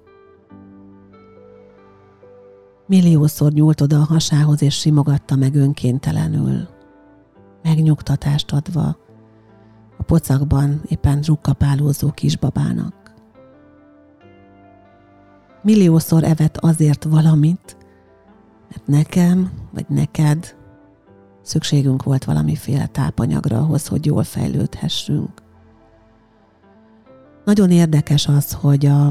Milliószor 2.87 3.51
nyúlt 3.51 3.81
oda 3.81 3.99
a 3.99 4.05
hasához, 4.05 4.61
és 4.61 4.75
simogatta 4.79 5.35
meg 5.35 5.55
önkéntelenül, 5.55 6.67
megnyugtatást 7.63 8.51
adva 8.51 9.04
a 9.97 10.03
pocakban 10.03 10.81
éppen 10.87 11.23
zsukkapálózó 11.23 12.11
kisbabának. 12.11 13.13
Milliószor 15.61 16.23
evett 16.23 16.57
azért 16.57 17.03
valamit, 17.03 17.77
mert 18.69 18.87
nekem 18.87 19.51
vagy 19.73 19.85
neked 19.87 20.55
szükségünk 21.41 22.03
volt 22.03 22.23
valamiféle 22.23 22.87
tápanyagra 22.87 23.57
ahhoz, 23.57 23.87
hogy 23.87 24.05
jól 24.05 24.23
fejlődhessünk. 24.23 25.43
Nagyon 27.45 27.71
érdekes 27.71 28.27
az, 28.27 28.51
hogy 28.51 28.85
a, 28.85 29.05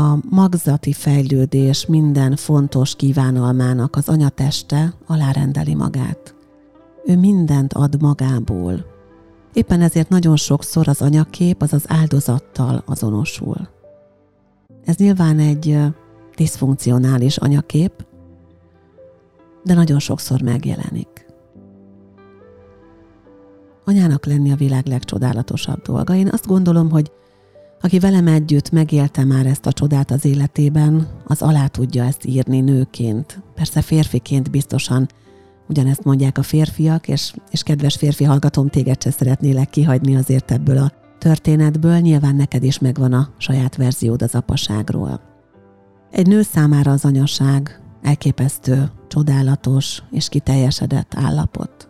a 0.00 0.18
magzati 0.30 0.92
fejlődés 0.92 1.86
minden 1.86 2.36
fontos 2.36 2.96
kívánalmának 2.96 3.96
az 3.96 4.08
anyateste 4.08 4.94
alárendeli 5.06 5.74
magát. 5.74 6.34
Ő 7.04 7.16
mindent 7.16 7.72
ad 7.72 8.02
magából. 8.02 8.95
Éppen 9.56 9.80
ezért 9.80 10.08
nagyon 10.08 10.36
sokszor 10.36 10.88
az 10.88 11.02
anyakép 11.02 11.62
az 11.62 11.72
az 11.72 11.84
áldozattal 11.88 12.82
azonosul. 12.86 13.68
Ez 14.84 14.96
nyilván 14.96 15.38
egy 15.38 15.78
diszfunkcionális 16.34 17.36
anyakép, 17.36 18.06
de 19.64 19.74
nagyon 19.74 19.98
sokszor 19.98 20.40
megjelenik. 20.40 21.26
Anyának 23.84 24.26
lenni 24.26 24.52
a 24.52 24.56
világ 24.56 24.86
legcsodálatosabb 24.86 25.82
dolga. 25.82 26.14
Én 26.14 26.28
azt 26.28 26.46
gondolom, 26.46 26.90
hogy 26.90 27.12
aki 27.80 27.98
velem 27.98 28.26
együtt 28.26 28.70
megélte 28.70 29.24
már 29.24 29.46
ezt 29.46 29.66
a 29.66 29.72
csodát 29.72 30.10
az 30.10 30.24
életében, 30.24 31.08
az 31.26 31.42
alá 31.42 31.66
tudja 31.66 32.04
ezt 32.04 32.24
írni 32.24 32.60
nőként. 32.60 33.42
Persze 33.54 33.82
férfiként 33.82 34.50
biztosan 34.50 35.08
ugyanezt 35.68 36.04
mondják 36.04 36.38
a 36.38 36.42
férfiak, 36.42 37.08
és, 37.08 37.34
és 37.50 37.62
kedves 37.62 37.96
férfi 37.96 38.24
hallgatom, 38.24 38.68
téged 38.68 39.02
se 39.02 39.10
szeretnélek 39.10 39.70
kihagyni 39.70 40.16
azért 40.16 40.50
ebből 40.50 40.78
a 40.78 40.92
történetből, 41.18 41.98
nyilván 41.98 42.36
neked 42.36 42.62
is 42.62 42.78
megvan 42.78 43.12
a 43.12 43.28
saját 43.38 43.76
verziód 43.76 44.22
az 44.22 44.34
apaságról. 44.34 45.20
Egy 46.10 46.26
nő 46.26 46.42
számára 46.42 46.90
az 46.92 47.04
anyaság 47.04 47.80
elképesztő, 48.02 48.90
csodálatos 49.08 50.02
és 50.10 50.28
kiteljesedett 50.28 51.12
állapot. 51.16 51.88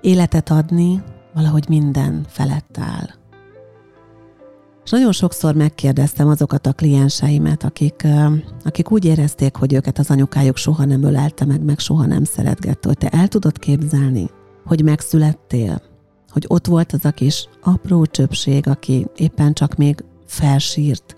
Életet 0.00 0.50
adni 0.50 1.02
valahogy 1.34 1.64
minden 1.68 2.24
felett 2.28 2.78
áll. 2.78 3.21
És 4.84 4.90
nagyon 4.90 5.12
sokszor 5.12 5.54
megkérdeztem 5.54 6.28
azokat 6.28 6.66
a 6.66 6.72
klienseimet, 6.72 7.64
akik, 7.64 8.06
akik 8.64 8.90
úgy 8.90 9.04
érezték, 9.04 9.56
hogy 9.56 9.72
őket 9.72 9.98
az 9.98 10.10
anyukájuk 10.10 10.56
soha 10.56 10.84
nem 10.84 11.02
ölelte 11.02 11.44
meg, 11.44 11.62
meg 11.62 11.78
soha 11.78 12.06
nem 12.06 12.24
szeretgette, 12.24 12.88
hogy 12.88 12.98
te 12.98 13.08
el 13.08 13.28
tudod 13.28 13.58
képzelni, 13.58 14.30
hogy 14.64 14.82
megszülettél, 14.82 15.82
hogy 16.28 16.44
ott 16.48 16.66
volt 16.66 16.92
az 16.92 17.04
a 17.04 17.10
kis 17.10 17.48
apró 17.62 18.06
csöpség, 18.06 18.68
aki 18.68 19.06
éppen 19.16 19.52
csak 19.52 19.74
még 19.74 20.04
felsírt, 20.26 21.16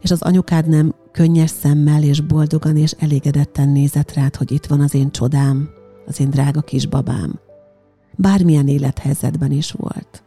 és 0.00 0.10
az 0.10 0.22
anyukád 0.22 0.68
nem 0.68 0.94
könnyes 1.12 1.50
szemmel 1.50 2.02
és 2.02 2.20
boldogan 2.20 2.76
és 2.76 2.94
elégedetten 2.98 3.68
nézett 3.68 4.12
rád, 4.12 4.36
hogy 4.36 4.52
itt 4.52 4.66
van 4.66 4.80
az 4.80 4.94
én 4.94 5.10
csodám, 5.10 5.68
az 6.06 6.20
én 6.20 6.30
drága 6.30 6.60
kis 6.60 6.86
babám. 6.86 7.40
Bármilyen 8.16 8.68
élethelyzetben 8.68 9.50
is 9.50 9.70
volt. 9.70 10.22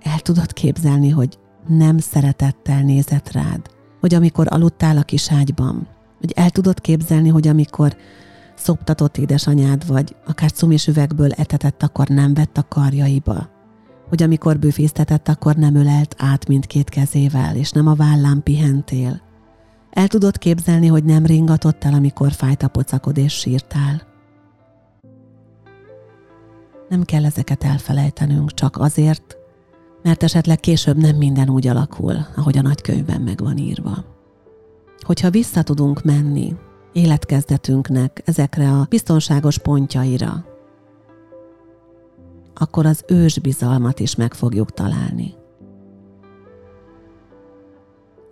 El 0.00 0.18
tudod 0.18 0.52
képzelni, 0.52 1.08
hogy 1.08 1.38
nem 1.66 1.98
szeretettel 1.98 2.82
nézett 2.82 3.32
rád, 3.32 3.70
hogy 4.00 4.14
amikor 4.14 4.46
aludtál 4.50 4.96
a 4.96 5.02
kis 5.02 5.32
ágyban, 5.32 5.88
hogy 6.18 6.32
el 6.36 6.50
tudod 6.50 6.80
képzelni, 6.80 7.28
hogy 7.28 7.48
amikor 7.48 7.96
szoptatott 8.54 9.16
édesanyád 9.16 9.86
vagy, 9.86 10.16
akár 10.26 10.52
cumis 10.52 10.86
üvegből 10.86 11.32
etetett, 11.32 11.82
akkor 11.82 12.08
nem 12.08 12.34
vett 12.34 12.56
a 12.56 12.68
karjaiba, 12.68 13.50
hogy 14.08 14.22
amikor 14.22 14.58
büfésztetett, 14.58 15.28
akkor 15.28 15.56
nem 15.56 15.74
ölelt 15.74 16.14
át 16.18 16.48
mindkét 16.48 16.88
kezével, 16.88 17.56
és 17.56 17.70
nem 17.70 17.86
a 17.86 17.94
vállán 17.94 18.42
pihentél, 18.42 19.28
el 19.90 20.08
tudod 20.08 20.38
képzelni, 20.38 20.86
hogy 20.86 21.04
nem 21.04 21.26
ringatott 21.26 21.84
el, 21.84 21.94
amikor 21.94 22.32
fájt 22.32 22.62
a 22.62 22.68
pocakod 22.68 23.18
és 23.18 23.32
sírtál. 23.32 24.02
Nem 26.88 27.02
kell 27.02 27.24
ezeket 27.24 27.64
elfelejtenünk, 27.64 28.54
csak 28.54 28.76
azért, 28.78 29.36
mert 30.02 30.22
esetleg 30.22 30.60
később 30.60 30.96
nem 30.96 31.16
minden 31.16 31.48
úgy 31.48 31.66
alakul, 31.66 32.16
ahogy 32.36 32.58
a 32.58 32.62
nagykönyvben 32.62 33.20
meg 33.20 33.38
van 33.40 33.56
írva. 33.56 34.04
Hogyha 35.00 35.30
vissza 35.30 35.62
tudunk 35.62 36.02
menni 36.02 36.56
életkezdetünknek 36.92 38.22
ezekre 38.24 38.70
a 38.70 38.86
biztonságos 38.88 39.58
pontjaira, 39.58 40.44
akkor 42.54 42.86
az 42.86 43.04
ős 43.08 43.38
bizalmat 43.38 44.00
is 44.00 44.14
meg 44.14 44.34
fogjuk 44.34 44.70
találni. 44.70 45.34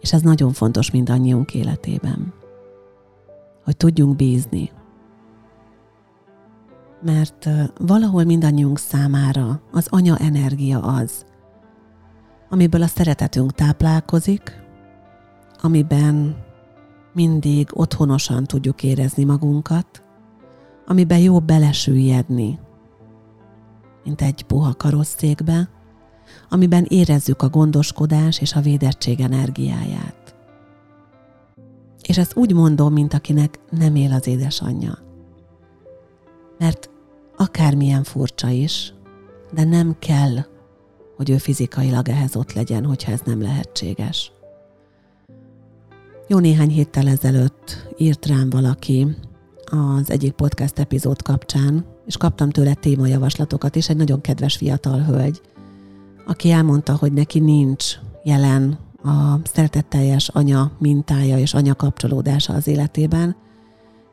És 0.01 0.13
ez 0.13 0.23
nagyon 0.23 0.53
fontos 0.53 0.91
mindannyiunk 0.91 1.55
életében, 1.55 2.33
hogy 3.65 3.77
tudjunk 3.77 4.17
bízni. 4.17 4.71
Mert 7.03 7.49
valahol 7.79 8.25
mindannyiunk 8.25 8.79
számára 8.79 9.61
az 9.73 9.87
anya 9.91 10.17
energia 10.17 10.81
az, 10.81 11.25
amiből 12.49 12.83
a 12.83 12.87
szeretetünk 12.87 13.53
táplálkozik, 13.53 14.63
amiben 15.63 16.37
mindig 17.13 17.69
otthonosan 17.73 18.45
tudjuk 18.45 18.83
érezni 18.83 19.25
magunkat, 19.25 20.03
amiben 20.87 21.19
jó 21.19 21.41
belesüllyedni, 21.41 22.59
mint 24.05 24.23
egy 24.23 24.43
puha 24.43 24.75
karosszékbe, 24.75 25.69
amiben 26.49 26.85
érezzük 26.89 27.43
a 27.43 27.49
gondoskodás 27.49 28.41
és 28.41 28.55
a 28.55 28.61
védettség 28.61 29.21
energiáját. 29.21 30.37
És 32.03 32.19
ezt 32.19 32.37
úgy 32.37 32.55
mondom, 32.55 32.93
mint 32.93 33.15
akinek 33.15 33.59
nem 33.71 33.95
él 33.95 34.13
az 34.13 34.27
édesanyja. 34.27 34.99
Mert 36.59 36.91
akármilyen 37.37 38.03
furcsa 38.03 38.49
is, 38.49 38.95
de 39.53 39.65
nem 39.65 39.97
kell, 39.99 40.37
hogy 41.19 41.31
ő 41.31 41.39
fizikailag 41.39 42.09
ehhez 42.09 42.37
ott 42.37 42.53
legyen, 42.53 42.85
hogyha 42.85 43.13
ez 43.13 43.21
nem 43.25 43.43
lehetséges. 43.43 44.33
Jó 46.29 46.39
néhány 46.39 46.71
héttel 46.71 47.09
ezelőtt 47.09 47.87
írt 47.97 48.27
rám 48.27 48.51
valaki 48.51 49.07
az 49.65 50.11
egyik 50.11 50.33
podcast 50.33 50.79
epizód 50.79 51.23
kapcsán, 51.23 51.85
és 52.07 52.17
kaptam 52.17 52.51
tőle 52.51 52.75
témajavaslatokat 52.75 53.77
is, 53.77 53.89
egy 53.89 53.97
nagyon 53.97 54.21
kedves 54.21 54.57
fiatal 54.57 55.01
hölgy, 55.01 55.41
aki 56.27 56.51
elmondta, 56.51 56.97
hogy 56.97 57.13
neki 57.13 57.39
nincs 57.39 57.95
jelen 58.25 58.79
a 59.03 59.41
szeretetteljes 59.45 60.29
anya 60.29 60.73
mintája 60.79 61.39
és 61.39 61.55
anya 61.55 61.75
kapcsolódása 61.75 62.53
az 62.53 62.67
életében, 62.67 63.37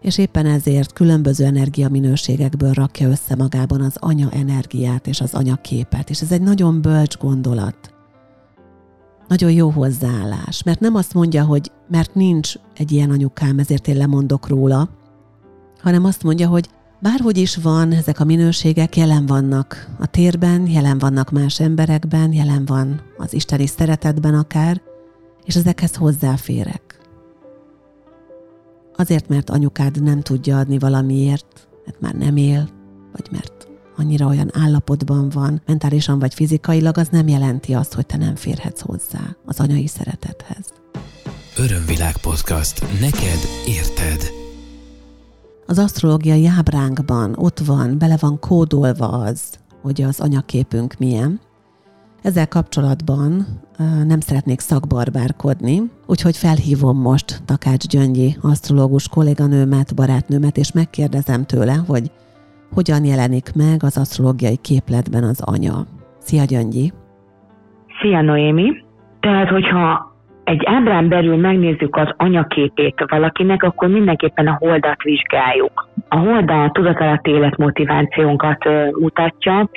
és 0.05 0.17
éppen 0.17 0.45
ezért 0.45 0.93
különböző 0.93 1.45
energiaminőségekből 1.45 2.71
rakja 2.71 3.09
össze 3.09 3.35
magában 3.35 3.81
az 3.81 3.97
anya 3.99 4.29
energiát 4.31 5.07
és 5.07 5.21
az 5.21 5.33
anya 5.33 5.55
képet, 5.55 6.09
és 6.09 6.21
ez 6.21 6.31
egy 6.31 6.41
nagyon 6.41 6.81
bölcs 6.81 7.17
gondolat. 7.17 7.93
Nagyon 9.27 9.51
jó 9.51 9.69
hozzáállás, 9.69 10.63
mert 10.63 10.79
nem 10.79 10.95
azt 10.95 11.13
mondja, 11.13 11.43
hogy 11.43 11.71
mert 11.87 12.15
nincs 12.15 12.53
egy 12.75 12.91
ilyen 12.91 13.11
anyukám, 13.11 13.59
ezért 13.59 13.87
én 13.87 13.97
lemondok 13.97 14.47
róla, 14.47 14.89
hanem 15.81 16.05
azt 16.05 16.23
mondja, 16.23 16.47
hogy 16.47 16.69
Bárhogy 16.99 17.37
is 17.37 17.55
van, 17.55 17.91
ezek 17.91 18.19
a 18.19 18.25
minőségek 18.25 18.97
jelen 18.97 19.25
vannak 19.25 19.89
a 19.99 20.05
térben, 20.05 20.67
jelen 20.67 20.97
vannak 20.97 21.31
más 21.31 21.59
emberekben, 21.59 22.33
jelen 22.33 22.65
van 22.65 23.01
az 23.17 23.33
isteni 23.33 23.67
szeretetben 23.67 24.33
akár, 24.33 24.81
és 25.43 25.55
ezekhez 25.55 25.95
hozzáférek. 25.95 26.84
Azért, 28.95 29.27
mert 29.27 29.49
anyukád 29.49 30.03
nem 30.03 30.21
tudja 30.21 30.57
adni 30.57 30.79
valamiért, 30.79 31.67
mert 31.85 32.01
már 32.01 32.13
nem 32.13 32.37
él, 32.37 32.69
vagy 33.11 33.27
mert 33.31 33.67
annyira 33.97 34.27
olyan 34.27 34.49
állapotban 34.53 35.29
van, 35.29 35.61
mentálisan 35.65 36.19
vagy 36.19 36.33
fizikailag, 36.33 36.97
az 36.97 37.07
nem 37.07 37.27
jelenti 37.27 37.73
azt, 37.73 37.93
hogy 37.93 38.05
te 38.05 38.17
nem 38.17 38.35
férhetsz 38.35 38.81
hozzá 38.81 39.35
az 39.45 39.59
anyai 39.59 39.87
szeretethez. 39.87 40.65
Örömvilág 41.57 42.17
podcast. 42.17 42.99
Neked 42.99 43.39
érted 43.67 44.43
az 45.65 45.77
asztrológiai 45.79 46.47
ábránkban 46.47 47.35
ott 47.37 47.59
van, 47.59 47.97
bele 47.97 48.17
van 48.19 48.39
kódolva 48.39 49.07
az, 49.07 49.41
hogy 49.81 50.01
az 50.01 50.19
anyaképünk 50.19 50.95
milyen. 50.97 51.39
Ezzel 52.25 52.47
kapcsolatban 52.47 53.31
nem 54.07 54.19
szeretnék 54.19 54.59
szakbarbárkodni, 54.59 55.81
úgyhogy 56.07 56.37
felhívom 56.37 56.97
most 57.01 57.45
Takács 57.45 57.87
Gyöngyi 57.87 58.35
asztrológus 58.41 59.09
kolléganőmet, 59.09 59.95
barátnőmet, 59.95 60.57
és 60.57 60.71
megkérdezem 60.71 61.43
tőle, 61.43 61.75
hogy 61.87 62.11
hogyan 62.73 63.05
jelenik 63.05 63.47
meg 63.55 63.83
az 63.83 63.97
asztrológiai 63.97 64.57
képletben 64.61 65.23
az 65.23 65.41
anya. 65.41 65.85
Szia 66.17 66.43
Gyöngyi! 66.43 66.91
Szia 68.01 68.21
Noémi! 68.21 68.69
Tehát, 69.19 69.49
hogyha 69.49 70.14
egy 70.45 70.61
ábrán 70.65 71.09
belül 71.09 71.35
megnézzük 71.35 71.95
az 71.95 72.07
anyaképét 72.17 73.05
valakinek, 73.07 73.63
akkor 73.63 73.87
mindenképpen 73.87 74.47
a 74.47 74.57
holdat 74.59 75.03
vizsgáljuk. 75.03 75.87
A 76.09 76.17
hold 76.17 76.49
a 76.51 76.69
tudatalatti 76.73 77.31
életmotivációnkat 77.31 78.65
mutatja, 78.99 79.69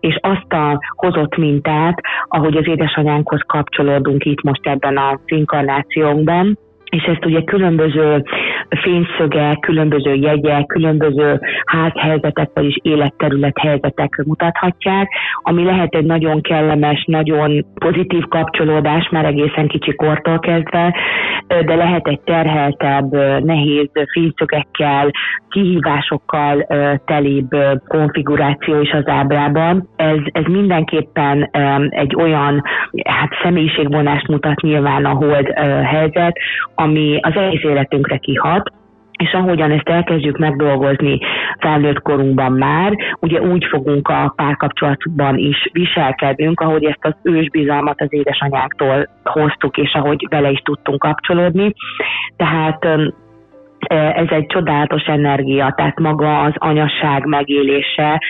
és 0.00 0.18
azt 0.20 0.52
a 0.52 0.80
hozott 0.96 1.36
mintát, 1.36 2.00
ahogy 2.28 2.56
az 2.56 2.68
édesanyánkhoz 2.68 3.40
kapcsolódunk 3.46 4.24
itt 4.24 4.42
most 4.42 4.66
ebben 4.66 4.98
az 4.98 5.18
inkarnációnkban, 5.26 6.58
és 6.90 7.02
ezt 7.02 7.24
ugye 7.24 7.42
különböző 7.42 8.22
fényszögek, 8.68 9.58
különböző 9.58 10.14
jegyek, 10.14 10.66
különböző 10.66 11.40
házhelyzetek, 11.64 12.50
vagyis 12.54 12.76
életterület 12.82 13.58
helyzetek 13.58 14.22
mutathatják, 14.24 15.08
ami 15.42 15.64
lehet 15.64 15.94
egy 15.94 16.04
nagyon 16.04 16.40
kellemes, 16.40 17.04
nagyon 17.06 17.66
pozitív 17.74 18.24
kapcsolódás 18.28 19.08
már 19.10 19.24
egészen 19.24 19.68
kicsi 19.68 19.94
kortól 19.94 20.38
kezdve, 20.38 20.94
de 21.46 21.74
lehet 21.74 22.06
egy 22.06 22.20
terheltebb, 22.20 23.12
nehéz 23.44 23.88
fényszögekkel, 24.12 25.10
kihívásokkal 25.48 26.66
telébb 27.04 27.48
konfiguráció 27.88 28.80
is 28.80 28.90
az 28.90 29.08
ábrában. 29.08 29.88
Ez, 29.96 30.18
ez 30.32 30.44
mindenképpen 30.44 31.48
egy 31.90 32.14
olyan 32.16 32.62
hát 33.04 33.30
személyiségvonást 33.42 34.28
mutat 34.28 34.60
nyilván 34.60 35.04
a 35.04 35.14
hold 35.14 35.48
helyzet, 35.84 36.38
ami 36.76 37.18
az 37.22 37.36
egész 37.36 37.62
életünkre 37.62 38.16
kihat, 38.16 38.72
és 39.18 39.32
ahogyan 39.32 39.70
ezt 39.70 39.88
elkezdjük 39.88 40.38
megdolgozni 40.38 41.18
felnőtt 41.58 42.00
korunkban 42.00 42.52
már, 42.52 42.96
ugye 43.20 43.40
úgy 43.40 43.64
fogunk 43.64 44.08
a 44.08 44.32
párkapcsolatban 44.36 45.38
is 45.38 45.68
viselkednünk, 45.72 46.60
ahogy 46.60 46.84
ezt 46.84 47.04
az 47.04 47.14
ősbizalmat 47.22 48.00
az 48.00 48.08
édesanyáktól 48.10 49.08
hoztuk, 49.24 49.76
és 49.76 49.94
ahogy 49.94 50.26
vele 50.30 50.50
is 50.50 50.58
tudtunk 50.58 50.98
kapcsolódni. 50.98 51.74
Tehát 52.36 52.86
ez 53.88 54.26
egy 54.28 54.46
csodálatos 54.46 55.02
energia, 55.02 55.74
tehát 55.76 55.98
maga 55.98 56.40
az 56.40 56.52
anyasság 56.54 57.24
megélése, 57.24 58.20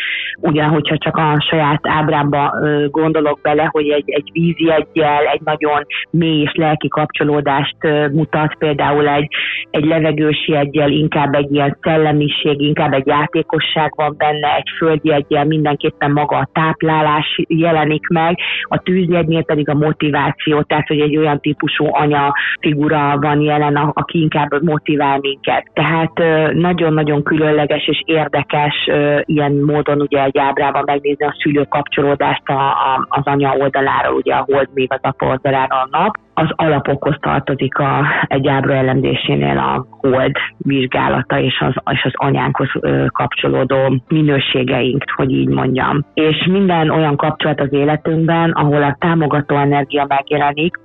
ugyan, 0.41 0.69
hogyha 0.69 0.99
csak 0.99 1.17
a 1.17 1.47
saját 1.51 1.81
ábrámba 1.83 2.55
gondolok 2.91 3.41
bele, 3.43 3.69
hogy 3.73 3.89
egy, 3.89 4.11
egy 4.11 4.31
vízi 4.33 4.71
egyel, 4.73 5.27
egy 5.27 5.41
nagyon 5.45 5.87
mély 6.11 6.41
és 6.41 6.53
lelki 6.55 6.89
kapcsolódást 6.89 7.77
mutat, 8.13 8.55
például 8.59 9.09
egy, 9.09 9.29
egy 9.71 9.85
levegősi 9.85 10.57
egyel, 10.57 10.91
inkább 10.91 11.35
egy 11.35 11.53
ilyen 11.53 11.79
szellemiség, 11.83 12.61
inkább 12.61 12.93
egy 12.93 13.07
játékosság 13.07 13.93
van 13.97 14.15
benne, 14.19 14.55
egy 14.57 14.71
földi 14.77 15.13
egyel 15.13 15.45
mindenképpen 15.45 16.11
maga 16.11 16.37
a 16.37 16.49
táplálás 16.53 17.41
jelenik 17.49 18.09
meg, 18.09 18.39
a 18.63 18.79
tűzjegynél 18.79 19.45
pedig 19.45 19.69
a 19.69 19.75
motiváció, 19.75 20.63
tehát 20.63 20.89
hogy 20.89 21.01
egy 21.01 21.17
olyan 21.17 21.41
típusú 21.41 21.87
anya 21.91 22.33
figura 22.61 23.19
van 23.21 23.41
jelen, 23.41 23.77
aki 23.77 24.21
inkább 24.21 24.63
motivál 24.63 25.21
minket. 25.37 25.71
Tehát 25.73 26.13
nagyon-nagyon 26.55 27.23
különleges 27.23 27.89
és 27.89 28.03
érdekes 28.05 28.91
ilyen 29.25 29.53
módon 29.53 30.01
ugye 30.01 30.25
egy 30.25 30.39
ábrában 30.39 30.83
megnézni 30.87 31.27
a 31.27 31.37
szülő 31.39 31.63
kapcsolódást 31.69 32.49
a, 32.49 33.07
az 33.09 33.23
anya 33.25 33.57
oldaláról, 33.57 34.15
ugye 34.15 34.35
a 34.35 34.47
hold 34.53 34.69
még 34.75 34.93
az 34.93 34.99
apa 35.03 35.27
oldalára 35.27 35.89
nap. 35.91 36.15
Az 36.35 36.49
alapokhoz 36.55 37.17
tartozik 37.21 37.79
a, 37.79 38.07
egy 38.27 38.49
ábra 38.49 38.75
elemzésénél 38.75 39.59
a 39.59 39.87
hold 40.09 40.37
vizsgálata 40.59 41.39
és 41.41 41.61
az, 41.61 41.75
és 41.93 42.05
az 42.05 42.13
anyánkhoz 42.15 42.69
kapcsolódó 43.07 44.03
minőségeink, 44.09 45.05
hogy 45.17 45.31
így 45.31 45.49
mondjam. 45.49 46.05
És 46.15 46.47
minden 46.51 46.91
olyan 46.91 47.17
kapcsolat 47.17 47.61
az 47.61 47.73
életünkben, 47.73 48.51
ahol 48.51 48.83
a 48.83 48.97
támogató 48.99 49.57
energia 49.57 50.05
megjelenik, 50.09 50.77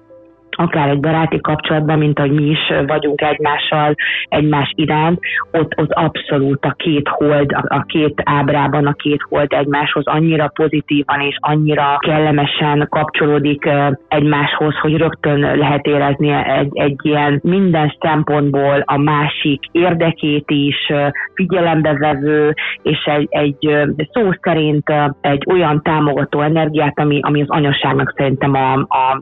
akár 0.57 0.89
egy 0.89 0.99
baráti 0.99 1.41
kapcsolatban, 1.41 1.97
mint 1.97 2.19
ahogy 2.19 2.31
mi 2.31 2.43
is 2.43 2.73
vagyunk 2.87 3.21
egymással, 3.21 3.95
egymás 4.27 4.71
iránt, 4.75 5.19
ott, 5.51 5.77
ott 5.77 5.91
abszolút 5.91 6.65
a 6.65 6.73
két 6.77 7.07
hold, 7.07 7.51
a 7.67 7.83
két 7.87 8.21
ábrában 8.25 8.85
a 8.85 8.93
két 8.93 9.21
hold 9.29 9.53
egymáshoz 9.53 10.05
annyira 10.05 10.51
pozitívan 10.53 11.19
és 11.19 11.35
annyira 11.39 11.97
kellemesen 11.99 12.87
kapcsolódik 12.89 13.69
egymáshoz, 14.07 14.75
hogy 14.75 14.97
rögtön 14.97 15.39
lehet 15.39 15.85
érezni 15.85 16.31
egy, 16.31 16.69
egy 16.73 16.95
ilyen 17.01 17.39
minden 17.43 17.95
szempontból 17.99 18.83
a 18.85 18.97
másik 18.97 19.59
érdekét 19.71 20.51
is 20.51 20.91
figyelembe 21.33 21.93
vevő, 21.93 22.53
és 22.83 23.03
egy, 23.03 23.27
egy 23.29 23.87
szó 24.11 24.29
szerint 24.41 24.93
egy 25.21 25.43
olyan 25.51 25.81
támogató 25.83 26.41
energiát, 26.41 26.99
ami, 26.99 27.19
ami 27.21 27.41
az 27.41 27.49
anyaságnak 27.49 28.13
szerintem 28.17 28.53
a, 28.53 28.73
a 28.73 29.21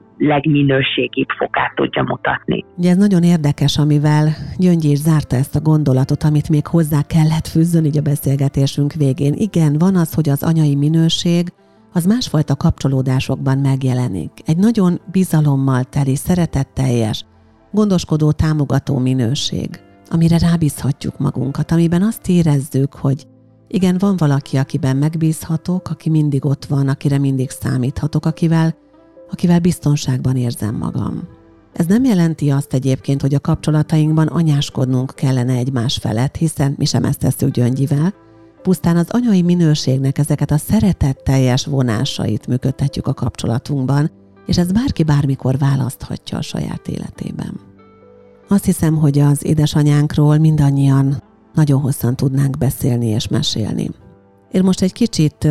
legminőségibb 1.20 1.30
fokát 1.38 1.76
tudja 1.76 2.04
mutatni. 2.04 2.66
Ugye 2.78 2.90
ez 2.90 2.98
nagyon 2.98 3.24
érdekes, 3.24 3.78
amivel 3.78 4.36
Gyöngyés 4.58 4.98
zárta 4.98 5.36
ezt 5.36 5.56
a 5.56 5.62
gondolatot, 5.62 6.24
amit 6.24 6.50
még 6.50 6.68
hozzá 6.68 7.02
kellett 7.02 7.48
fűzzön 7.48 7.86
így 7.86 7.98
a 7.98 8.02
beszélgetésünk 8.02 8.94
végén. 8.94 9.34
Igen, 9.34 9.78
van 9.78 9.96
az, 9.96 10.14
hogy 10.14 10.30
az 10.30 10.44
anyai 10.44 10.76
minőség 10.76 11.54
az 11.94 12.06
másfajta 12.06 12.56
kapcsolódásokban 12.56 13.58
megjelenik. 13.58 14.32
Egy 14.46 14.58
nagyon 14.58 15.02
bizalommal 15.12 15.84
teli, 15.84 16.16
szeretetteljes, 16.16 17.26
gondoskodó, 17.72 18.32
támogató 18.32 18.98
minőség, 18.98 19.70
amire 20.10 20.38
rábízhatjuk 20.38 21.18
magunkat, 21.18 21.72
amiben 21.72 22.02
azt 22.02 22.28
érezzük, 22.28 22.96
hogy 22.96 23.28
igen, 23.68 23.96
van 24.00 24.16
valaki, 24.18 24.58
akiben 24.58 24.98
megbízhatok, 24.98 25.90
aki 25.90 26.10
mindig 26.10 26.46
ott 26.46 26.66
van, 26.66 26.88
akire 26.88 27.18
mindig 27.18 27.50
számíthatok, 27.50 28.26
akivel 28.26 28.76
akivel 29.32 29.60
biztonságban 29.60 30.36
érzem 30.36 30.76
magam. 30.76 31.28
Ez 31.74 31.86
nem 31.86 32.04
jelenti 32.04 32.50
azt 32.50 32.74
egyébként, 32.74 33.22
hogy 33.22 33.34
a 33.34 33.40
kapcsolatainkban 33.40 34.28
anyáskodnunk 34.28 35.12
kellene 35.16 35.54
egymás 35.54 35.98
felett, 35.98 36.36
hiszen 36.36 36.76
mi 36.78 36.86
sem 36.86 37.04
ezt 37.04 37.20
tesszük 37.20 37.52
Gyöngyivel, 37.52 38.14
pusztán 38.62 38.98
az 38.98 39.10
anyai 39.10 39.42
minőségnek 39.42 40.18
ezeket 40.18 40.52
a 40.52 40.58
szeretetteljes 40.58 41.66
vonásait 41.66 42.48
működtetjük 42.48 43.08
a 43.08 43.14
kapcsolatunkban, 43.14 44.12
és 44.46 44.58
ez 44.58 44.72
bárki 44.72 45.04
bármikor 45.04 45.58
választhatja 45.58 46.38
a 46.38 46.42
saját 46.42 46.88
életében. 46.88 47.60
Azt 48.48 48.66
hiszem, 48.66 48.96
hogy 48.96 49.20
az 49.20 49.46
édesanyánkról 49.46 50.38
mindannyian 50.38 51.24
nagyon 51.54 51.82
hosszan 51.82 52.16
tudnánk 52.16 52.58
beszélni 52.58 53.06
és 53.06 53.28
mesélni. 53.28 53.90
Én 54.52 54.64
most 54.64 54.82
egy 54.82 54.94
kicsit 54.94 55.48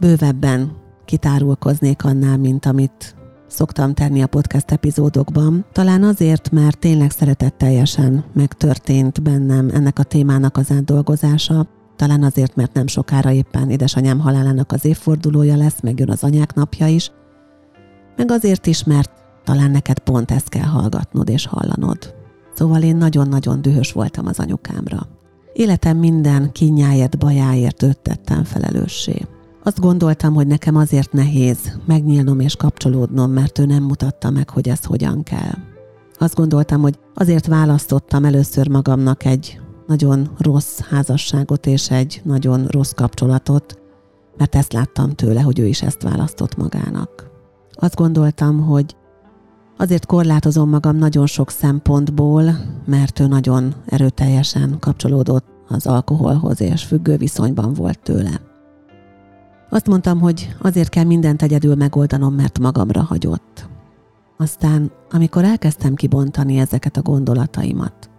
bővebben 0.00 0.72
kitárulkoznék 1.06 2.04
annál, 2.04 2.36
mint 2.36 2.66
amit 2.66 3.14
szoktam 3.46 3.94
tenni 3.94 4.22
a 4.22 4.26
podcast 4.26 4.70
epizódokban. 4.70 5.64
Talán 5.72 6.02
azért, 6.02 6.50
mert 6.50 6.78
tényleg 6.78 7.10
szeretetteljesen 7.10 8.24
megtörtént 8.32 9.22
bennem 9.22 9.70
ennek 9.72 9.98
a 9.98 10.02
témának 10.02 10.56
az 10.56 10.70
átdolgozása, 10.70 11.66
talán 11.96 12.22
azért, 12.22 12.56
mert 12.56 12.72
nem 12.72 12.86
sokára 12.86 13.30
éppen 13.30 13.70
édesanyám 13.70 14.18
halálának 14.18 14.72
az 14.72 14.84
évfordulója 14.84 15.56
lesz, 15.56 15.80
meg 15.80 15.98
jön 15.98 16.10
az 16.10 16.22
anyák 16.22 16.54
napja 16.54 16.86
is, 16.86 17.10
meg 18.16 18.30
azért 18.30 18.66
is, 18.66 18.84
mert 18.84 19.10
talán 19.44 19.70
neked 19.70 19.98
pont 19.98 20.30
ezt 20.30 20.48
kell 20.48 20.66
hallgatnod 20.66 21.28
és 21.28 21.46
hallanod. 21.46 22.14
Szóval 22.54 22.82
én 22.82 22.96
nagyon-nagyon 22.96 23.62
dühös 23.62 23.92
voltam 23.92 24.26
az 24.26 24.38
anyukámra. 24.38 25.08
Életem 25.52 25.96
minden 25.96 26.52
kinyáért, 26.52 27.18
bajáért 27.18 27.82
őt 27.82 27.98
tettem 27.98 28.44
felelőssé. 28.44 29.26
Azt 29.66 29.80
gondoltam, 29.80 30.34
hogy 30.34 30.46
nekem 30.46 30.76
azért 30.76 31.12
nehéz 31.12 31.78
megnyílnom 31.86 32.40
és 32.40 32.56
kapcsolódnom, 32.56 33.30
mert 33.30 33.58
ő 33.58 33.66
nem 33.66 33.82
mutatta 33.82 34.30
meg, 34.30 34.50
hogy 34.50 34.68
ez 34.68 34.84
hogyan 34.84 35.22
kell. 35.22 35.54
Azt 36.18 36.34
gondoltam, 36.34 36.80
hogy 36.80 36.98
azért 37.14 37.46
választottam 37.46 38.24
először 38.24 38.68
magamnak 38.68 39.24
egy 39.24 39.60
nagyon 39.86 40.30
rossz 40.38 40.80
házasságot 40.80 41.66
és 41.66 41.90
egy 41.90 42.20
nagyon 42.24 42.66
rossz 42.66 42.90
kapcsolatot, 42.90 43.78
mert 44.36 44.54
ezt 44.54 44.72
láttam 44.72 45.10
tőle, 45.10 45.40
hogy 45.40 45.58
ő 45.58 45.66
is 45.66 45.82
ezt 45.82 46.02
választott 46.02 46.56
magának. 46.56 47.30
Azt 47.72 47.96
gondoltam, 47.96 48.60
hogy 48.60 48.96
azért 49.76 50.06
korlátozom 50.06 50.68
magam 50.68 50.96
nagyon 50.96 51.26
sok 51.26 51.50
szempontból, 51.50 52.56
mert 52.84 53.20
ő 53.20 53.26
nagyon 53.26 53.74
erőteljesen 53.86 54.76
kapcsolódott 54.80 55.46
az 55.68 55.86
alkoholhoz 55.86 56.60
és 56.60 56.84
függő 56.84 57.16
viszonyban 57.16 57.72
volt 57.72 58.02
tőle. 58.02 58.45
Azt 59.70 59.86
mondtam, 59.86 60.20
hogy 60.20 60.54
azért 60.60 60.88
kell 60.88 61.04
mindent 61.04 61.42
egyedül 61.42 61.74
megoldanom, 61.74 62.34
mert 62.34 62.58
magamra 62.58 63.02
hagyott. 63.02 63.68
Aztán, 64.36 64.90
amikor 65.10 65.44
elkezdtem 65.44 65.94
kibontani 65.94 66.58
ezeket 66.58 66.96
a 66.96 67.02
gondolataimat, 67.02 68.10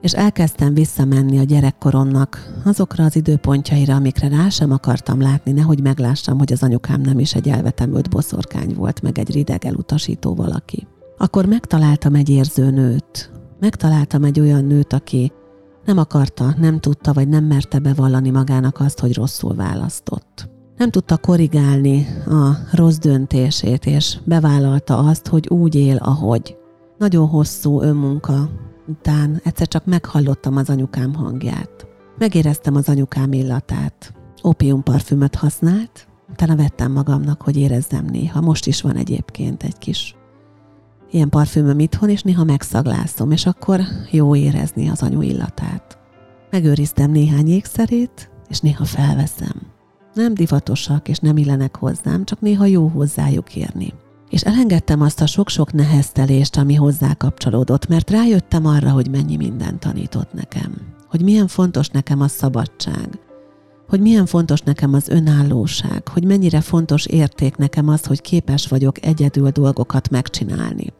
és 0.00 0.12
elkezdtem 0.12 0.74
visszamenni 0.74 1.38
a 1.38 1.42
gyerekkoromnak 1.42 2.60
azokra 2.64 3.04
az 3.04 3.16
időpontjaira, 3.16 3.94
amikre 3.94 4.28
rá 4.28 4.48
sem 4.48 4.72
akartam 4.72 5.20
látni, 5.20 5.52
nehogy 5.52 5.82
meglássam, 5.82 6.38
hogy 6.38 6.52
az 6.52 6.62
anyukám 6.62 7.00
nem 7.00 7.18
is 7.18 7.34
egy 7.34 7.48
elvetemült 7.48 8.10
boszorkány 8.10 8.74
volt, 8.74 9.02
meg 9.02 9.18
egy 9.18 9.30
rideg 9.30 9.64
elutasító 9.64 10.34
valaki. 10.34 10.86
Akkor 11.18 11.46
megtaláltam 11.46 12.14
egy 12.14 12.28
érző 12.28 12.70
nőt. 12.70 13.30
Megtaláltam 13.60 14.24
egy 14.24 14.40
olyan 14.40 14.64
nőt, 14.64 14.92
aki 14.92 15.32
nem 15.84 15.98
akarta, 15.98 16.54
nem 16.58 16.80
tudta, 16.80 17.12
vagy 17.12 17.28
nem 17.28 17.44
merte 17.44 17.78
bevallani 17.78 18.30
magának 18.30 18.80
azt, 18.80 19.00
hogy 19.00 19.14
rosszul 19.14 19.54
választott. 19.54 20.48
Nem 20.76 20.90
tudta 20.90 21.16
korrigálni 21.16 22.06
a 22.26 22.56
rossz 22.72 22.96
döntését, 22.96 23.86
és 23.86 24.18
bevállalta 24.24 24.98
azt, 24.98 25.26
hogy 25.26 25.48
úgy 25.48 25.74
él, 25.74 25.96
ahogy. 25.96 26.56
Nagyon 26.98 27.28
hosszú 27.28 27.80
önmunka 27.80 28.48
után 28.86 29.40
egyszer 29.44 29.68
csak 29.68 29.84
meghallottam 29.84 30.56
az 30.56 30.70
anyukám 30.70 31.14
hangját. 31.14 31.86
Megéreztem 32.18 32.74
az 32.74 32.88
anyukám 32.88 33.32
illatát. 33.32 34.14
Opium 34.42 34.82
parfümöt 34.82 35.34
használt, 35.34 36.08
utána 36.30 36.56
vettem 36.56 36.92
magamnak, 36.92 37.42
hogy 37.42 37.56
érezzem 37.56 38.04
néha. 38.04 38.40
Most 38.40 38.66
is 38.66 38.80
van 38.80 38.96
egyébként 38.96 39.62
egy 39.62 39.78
kis 39.78 40.16
ilyen 41.10 41.28
parfümöm 41.28 41.78
itthon, 41.78 42.08
és 42.08 42.22
néha 42.22 42.44
megszaglászom, 42.44 43.30
és 43.30 43.46
akkor 43.46 43.80
jó 44.10 44.36
érezni 44.36 44.88
az 44.88 45.02
anyu 45.02 45.22
illatát. 45.22 45.98
Megőriztem 46.50 47.10
néhány 47.10 47.48
ékszerét, 47.48 48.30
és 48.48 48.60
néha 48.60 48.84
felveszem. 48.84 49.72
Nem 50.14 50.34
divatosak, 50.34 51.08
és 51.08 51.18
nem 51.18 51.36
illenek 51.36 51.76
hozzám, 51.76 52.24
csak 52.24 52.40
néha 52.40 52.64
jó 52.64 52.86
hozzájuk 52.86 53.56
érni. 53.56 53.92
És 54.30 54.42
elengedtem 54.42 55.00
azt 55.00 55.20
a 55.20 55.26
sok-sok 55.26 55.72
neheztelést, 55.72 56.56
ami 56.56 56.74
hozzá 56.74 57.14
kapcsolódott, 57.14 57.86
mert 57.86 58.10
rájöttem 58.10 58.66
arra, 58.66 58.90
hogy 58.90 59.10
mennyi 59.10 59.36
mindent 59.36 59.78
tanított 59.78 60.32
nekem. 60.32 60.74
Hogy 61.08 61.22
milyen 61.22 61.46
fontos 61.46 61.88
nekem 61.88 62.20
a 62.20 62.28
szabadság, 62.28 63.08
hogy 63.88 64.00
milyen 64.00 64.26
fontos 64.26 64.60
nekem 64.60 64.94
az 64.94 65.08
önállóság, 65.08 66.08
hogy 66.08 66.24
mennyire 66.24 66.60
fontos 66.60 67.06
érték 67.06 67.56
nekem 67.56 67.88
az, 67.88 68.04
hogy 68.04 68.20
képes 68.20 68.66
vagyok 68.66 69.04
egyedül 69.06 69.50
dolgokat 69.50 70.10
megcsinálni. 70.10 70.92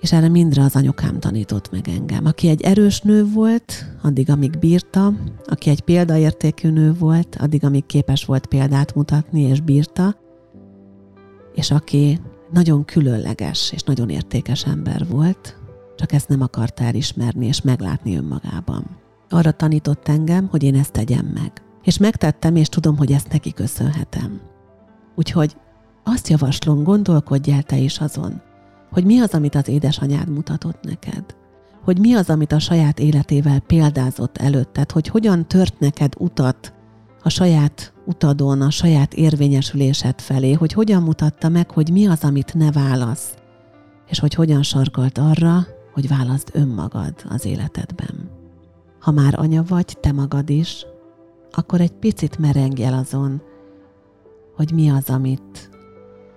És 0.00 0.12
erre 0.12 0.28
mindre 0.28 0.62
az 0.62 0.76
anyukám 0.76 1.20
tanított 1.20 1.70
meg 1.70 1.88
engem. 1.88 2.24
Aki 2.24 2.48
egy 2.48 2.62
erős 2.62 3.00
nő 3.00 3.24
volt, 3.24 3.86
addig, 4.02 4.30
amíg 4.30 4.58
bírta, 4.58 5.12
aki 5.44 5.70
egy 5.70 5.80
példaértékű 5.80 6.70
nő 6.70 6.92
volt, 6.92 7.36
addig, 7.40 7.64
amíg 7.64 7.86
képes 7.86 8.24
volt 8.24 8.46
példát 8.46 8.94
mutatni 8.94 9.40
és 9.40 9.60
bírta, 9.60 10.16
és 11.54 11.70
aki 11.70 12.20
nagyon 12.52 12.84
különleges 12.84 13.72
és 13.72 13.82
nagyon 13.82 14.08
értékes 14.08 14.66
ember 14.66 15.06
volt, 15.08 15.56
csak 15.96 16.12
ezt 16.12 16.28
nem 16.28 16.40
akarta 16.40 16.84
elismerni 16.84 17.46
és 17.46 17.60
meglátni 17.60 18.16
önmagában. 18.16 18.84
Arra 19.28 19.50
tanított 19.50 20.08
engem, 20.08 20.48
hogy 20.50 20.62
én 20.62 20.74
ezt 20.74 20.92
tegyem 20.92 21.26
meg. 21.34 21.52
És 21.82 21.98
megtettem, 21.98 22.56
és 22.56 22.68
tudom, 22.68 22.96
hogy 22.96 23.12
ezt 23.12 23.32
neki 23.32 23.52
köszönhetem. 23.52 24.40
Úgyhogy 25.14 25.56
azt 26.04 26.28
javaslom, 26.28 26.82
gondolkodj 26.82 27.50
el 27.50 27.62
te 27.62 27.76
is 27.76 27.98
azon, 27.98 28.42
hogy 28.90 29.04
mi 29.04 29.18
az, 29.18 29.34
amit 29.34 29.54
az 29.54 29.68
édesanyád 29.68 30.28
mutatott 30.28 30.82
neked. 30.82 31.24
Hogy 31.84 31.98
mi 31.98 32.14
az, 32.14 32.30
amit 32.30 32.52
a 32.52 32.58
saját 32.58 32.98
életével 32.98 33.60
példázott 33.60 34.36
előtted, 34.36 34.90
hogy 34.90 35.08
hogyan 35.08 35.48
tört 35.48 35.78
neked 35.78 36.12
utat 36.18 36.72
a 37.22 37.28
saját 37.28 37.92
utadon, 38.06 38.60
a 38.60 38.70
saját 38.70 39.14
érvényesülésed 39.14 40.20
felé, 40.20 40.52
hogy 40.52 40.72
hogyan 40.72 41.02
mutatta 41.02 41.48
meg, 41.48 41.70
hogy 41.70 41.90
mi 41.92 42.06
az, 42.06 42.24
amit 42.24 42.54
ne 42.54 42.70
válasz, 42.70 43.34
és 44.08 44.18
hogy 44.18 44.34
hogyan 44.34 44.62
sarkalt 44.62 45.18
arra, 45.18 45.66
hogy 45.92 46.08
válaszd 46.08 46.48
önmagad 46.52 47.14
az 47.28 47.44
életedben. 47.44 48.30
Ha 49.00 49.10
már 49.10 49.38
anya 49.38 49.62
vagy, 49.68 49.96
te 50.00 50.12
magad 50.12 50.50
is, 50.50 50.86
akkor 51.52 51.80
egy 51.80 51.92
picit 51.92 52.38
merengj 52.38 52.82
el 52.82 52.94
azon, 52.94 53.42
hogy 54.56 54.72
mi 54.72 54.90
az, 54.90 55.10
amit 55.10 55.70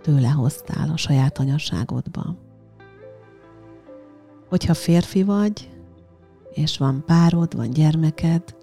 tőle 0.01 0.30
hoztál 0.30 0.89
a 0.89 0.97
saját 0.97 1.38
anyasságodba. 1.38 2.36
Hogyha 4.49 4.73
férfi 4.73 5.23
vagy, 5.23 5.69
és 6.51 6.78
van 6.78 7.04
párod, 7.06 7.56
van 7.56 7.69
gyermeked, 7.69 8.56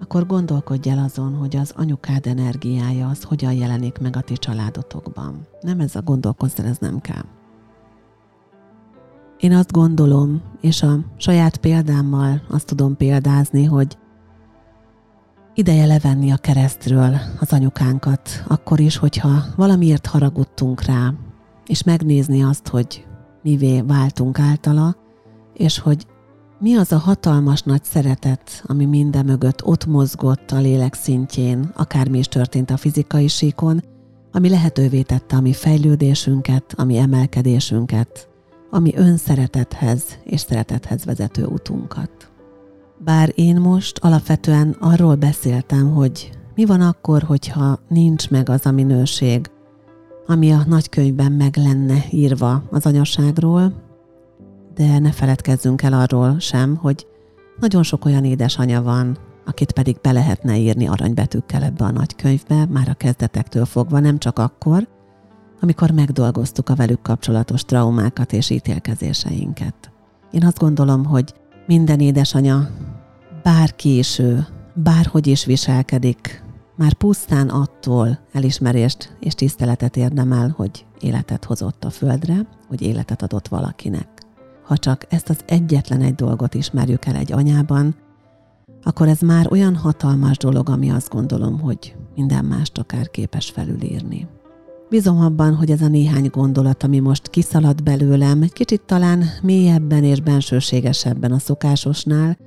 akkor 0.00 0.26
gondolkodj 0.26 0.88
el 0.88 0.98
azon, 0.98 1.34
hogy 1.34 1.56
az 1.56 1.72
anyukád 1.76 2.26
energiája 2.26 3.08
az 3.08 3.22
hogyan 3.22 3.52
jelenik 3.52 3.98
meg 3.98 4.16
a 4.16 4.20
ti 4.20 4.34
családotokban. 4.34 5.46
Nem 5.60 5.80
ez 5.80 5.96
a 5.96 6.02
gondolkozz 6.02 6.60
ez 6.60 6.78
nem 6.78 7.00
kell. 7.00 7.24
Én 9.38 9.52
azt 9.52 9.72
gondolom, 9.72 10.42
és 10.60 10.82
a 10.82 10.98
saját 11.16 11.56
példámmal 11.56 12.42
azt 12.48 12.66
tudom 12.66 12.96
példázni, 12.96 13.64
hogy 13.64 13.98
ideje 15.56 15.86
levenni 15.86 16.30
a 16.30 16.36
keresztről 16.36 17.16
az 17.40 17.52
anyukánkat, 17.52 18.44
akkor 18.48 18.80
is, 18.80 18.96
hogyha 18.96 19.44
valamiért 19.56 20.06
haragudtunk 20.06 20.84
rá, 20.84 21.12
és 21.66 21.82
megnézni 21.82 22.42
azt, 22.42 22.68
hogy 22.68 23.06
mivé 23.42 23.80
váltunk 23.80 24.38
általa, 24.38 24.96
és 25.54 25.78
hogy 25.78 26.06
mi 26.58 26.74
az 26.74 26.92
a 26.92 26.98
hatalmas 26.98 27.62
nagy 27.62 27.84
szeretet, 27.84 28.62
ami 28.66 28.84
minden 28.84 29.24
mögött 29.24 29.64
ott 29.64 29.86
mozgott 29.86 30.50
a 30.50 30.58
lélek 30.58 30.94
szintjén, 30.94 31.70
akármi 31.74 32.18
is 32.18 32.28
történt 32.28 32.70
a 32.70 32.76
fizikai 32.76 33.28
síkon, 33.28 33.82
ami 34.32 34.48
lehetővé 34.48 35.02
tette 35.02 35.36
a 35.36 35.40
mi 35.40 35.52
fejlődésünket, 35.52 36.74
a 36.76 36.84
mi 36.84 36.96
emelkedésünket, 36.96 38.28
a 38.70 38.78
mi 38.78 38.92
önszeretethez 38.96 40.04
és 40.24 40.40
szeretethez 40.40 41.04
vezető 41.04 41.44
utunkat. 41.44 42.30
Bár 42.98 43.32
én 43.34 43.56
most 43.60 43.98
alapvetően 43.98 44.76
arról 44.80 45.14
beszéltem, 45.14 45.94
hogy 45.94 46.30
mi 46.54 46.64
van 46.64 46.80
akkor, 46.80 47.22
hogyha 47.22 47.78
nincs 47.88 48.30
meg 48.30 48.48
az 48.48 48.66
a 48.66 48.70
minőség, 48.70 49.50
ami 50.26 50.52
a 50.52 50.62
nagykönyvben 50.66 51.32
meg 51.32 51.56
lenne 51.56 52.04
írva 52.10 52.62
az 52.70 52.86
anyaságról, 52.86 53.72
de 54.74 54.98
ne 54.98 55.12
feledkezzünk 55.12 55.82
el 55.82 55.92
arról 55.92 56.38
sem, 56.38 56.76
hogy 56.76 57.06
nagyon 57.60 57.82
sok 57.82 58.04
olyan 58.04 58.24
édesanya 58.24 58.82
van, 58.82 59.18
akit 59.46 59.72
pedig 59.72 59.96
be 60.02 60.12
lehetne 60.12 60.58
írni 60.58 60.86
aranybetűkkel 60.86 61.62
ebbe 61.62 61.84
a 61.84 61.90
nagy 61.90 62.16
könyvbe, 62.16 62.66
már 62.66 62.88
a 62.88 62.94
kezdetektől 62.94 63.64
fogva, 63.64 64.00
nem 64.00 64.18
csak 64.18 64.38
akkor, 64.38 64.88
amikor 65.60 65.90
megdolgoztuk 65.90 66.68
a 66.68 66.74
velük 66.74 67.02
kapcsolatos 67.02 67.64
traumákat 67.64 68.32
és 68.32 68.50
ítélkezéseinket. 68.50 69.90
Én 70.30 70.44
azt 70.44 70.58
gondolom, 70.58 71.04
hogy 71.04 71.34
minden 71.66 72.00
édesanya, 72.00 72.68
bárki 73.42 73.98
is 73.98 74.18
ő, 74.18 74.46
bárhogy 74.74 75.26
is 75.26 75.44
viselkedik, 75.44 76.44
már 76.76 76.92
pusztán 76.92 77.48
attól 77.48 78.18
elismerést 78.32 79.16
és 79.20 79.34
tiszteletet 79.34 79.96
érdemel, 79.96 80.54
hogy 80.56 80.84
életet 81.00 81.44
hozott 81.44 81.84
a 81.84 81.90
földre, 81.90 82.46
hogy 82.68 82.82
életet 82.82 83.22
adott 83.22 83.48
valakinek 83.48 84.16
ha 84.66 84.76
csak 84.76 85.04
ezt 85.08 85.28
az 85.28 85.38
egyetlen 85.46 86.00
egy 86.00 86.14
dolgot 86.14 86.54
ismerjük 86.54 87.04
el 87.04 87.14
egy 87.14 87.32
anyában, 87.32 87.94
akkor 88.82 89.08
ez 89.08 89.20
már 89.20 89.52
olyan 89.52 89.76
hatalmas 89.76 90.36
dolog, 90.36 90.68
ami 90.68 90.90
azt 90.90 91.08
gondolom, 91.10 91.60
hogy 91.60 91.96
minden 92.14 92.44
mást 92.44 92.78
akár 92.78 93.10
képes 93.10 93.50
felülírni. 93.50 94.26
Bízom 94.88 95.20
abban, 95.20 95.54
hogy 95.54 95.70
ez 95.70 95.82
a 95.82 95.88
néhány 95.88 96.28
gondolat, 96.32 96.82
ami 96.82 96.98
most 96.98 97.28
kiszalad 97.28 97.82
belőlem, 97.82 98.42
egy 98.42 98.52
kicsit 98.52 98.82
talán 98.82 99.24
mélyebben 99.42 100.04
és 100.04 100.20
bensőségesebben 100.20 101.32
a 101.32 101.38
szokásosnál, 101.38 102.38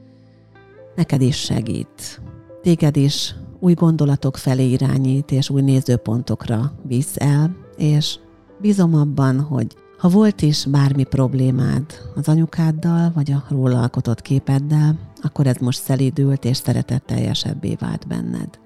neked 0.95 1.21
is 1.21 1.38
segít. 1.38 2.21
Téged 2.62 2.95
is 2.97 3.36
új 3.60 3.73
gondolatok 3.73 4.38
felé 4.38 4.69
irányít, 4.69 5.32
és 5.32 5.49
új 5.49 5.62
nézőpontokra 5.62 6.73
visz 6.84 7.15
el, 7.15 7.56
és 7.78 8.19
bízom 8.62 8.95
abban, 8.95 9.39
hogy 9.39 9.75
ha 9.97 10.10
volt 10.10 10.41
is 10.41 10.65
bármi 10.65 11.04
problémád 11.04 11.86
az 12.15 12.28
anyukáddal, 12.28 13.12
vagy 13.15 13.32
a 13.32 13.43
róla 13.49 13.82
alkotott 13.82 14.21
képeddel, 14.21 14.99
akkor 15.21 15.47
ez 15.47 15.58
most 15.58 15.82
szelídült 15.82 16.45
és 16.45 16.58
szeretetteljesebbé 16.58 17.75
vált 17.80 18.08
benned. 18.08 18.60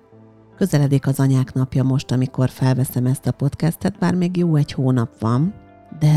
Közeledik 0.57 1.07
az 1.07 1.19
anyák 1.19 1.53
napja 1.53 1.83
most, 1.83 2.11
amikor 2.11 2.49
felveszem 2.49 3.05
ezt 3.05 3.27
a 3.27 3.31
podcastet, 3.31 3.97
bár 3.99 4.15
még 4.15 4.37
jó 4.37 4.55
egy 4.55 4.71
hónap 4.71 5.19
van, 5.19 5.53
de 5.99 6.15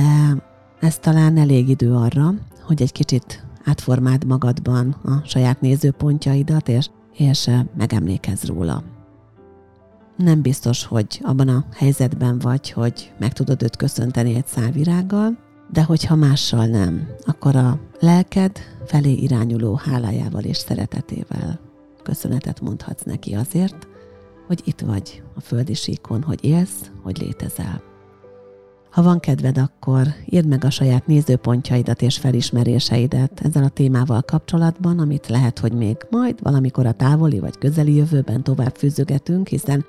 ez 0.80 0.98
talán 0.98 1.36
elég 1.36 1.68
idő 1.68 1.94
arra, 1.94 2.34
hogy 2.62 2.82
egy 2.82 2.92
kicsit 2.92 3.44
átformáld 3.64 4.24
magadban 4.24 4.96
a 5.04 5.22
saját 5.24 5.60
nézőpontjaidat, 5.60 6.68
és, 6.68 6.88
és 7.12 7.50
megemlékezz 7.76 8.44
róla. 8.44 8.82
Nem 10.16 10.42
biztos, 10.42 10.84
hogy 10.84 11.20
abban 11.22 11.48
a 11.48 11.64
helyzetben 11.74 12.38
vagy, 12.38 12.70
hogy 12.70 13.12
meg 13.18 13.32
tudod 13.32 13.62
őt 13.62 13.76
köszönteni 13.76 14.34
egy 14.34 14.46
szálvirággal, 14.46 15.38
de 15.72 15.82
hogyha 15.82 16.14
mással 16.14 16.66
nem, 16.66 17.08
akkor 17.24 17.56
a 17.56 17.80
lelked 18.00 18.58
felé 18.84 19.12
irányuló 19.12 19.80
hálájával 19.84 20.42
és 20.42 20.56
szeretetével 20.56 21.60
köszönetet 22.02 22.60
mondhatsz 22.60 23.02
neki 23.02 23.34
azért, 23.34 23.88
hogy 24.46 24.62
itt 24.64 24.80
vagy 24.80 25.22
a 25.34 25.40
földi 25.40 25.74
síkon, 25.74 26.22
hogy 26.22 26.44
élsz, 26.44 26.90
hogy 27.02 27.18
létezel. 27.18 27.82
Ha 28.90 29.02
van 29.02 29.20
kedved, 29.20 29.58
akkor 29.58 30.06
írd 30.26 30.46
meg 30.46 30.64
a 30.64 30.70
saját 30.70 31.06
nézőpontjaidat 31.06 32.02
és 32.02 32.18
felismeréseidet 32.18 33.40
ezzel 33.40 33.64
a 33.64 33.68
témával 33.68 34.22
kapcsolatban, 34.22 34.98
amit 34.98 35.28
lehet, 35.28 35.58
hogy 35.58 35.72
még 35.72 35.96
majd 36.10 36.42
valamikor 36.42 36.86
a 36.86 36.92
távoli 36.92 37.38
vagy 37.38 37.58
közeli 37.58 37.94
jövőben 37.94 38.42
tovább 38.42 38.74
fűzögetünk, 38.74 39.48
hiszen 39.48 39.84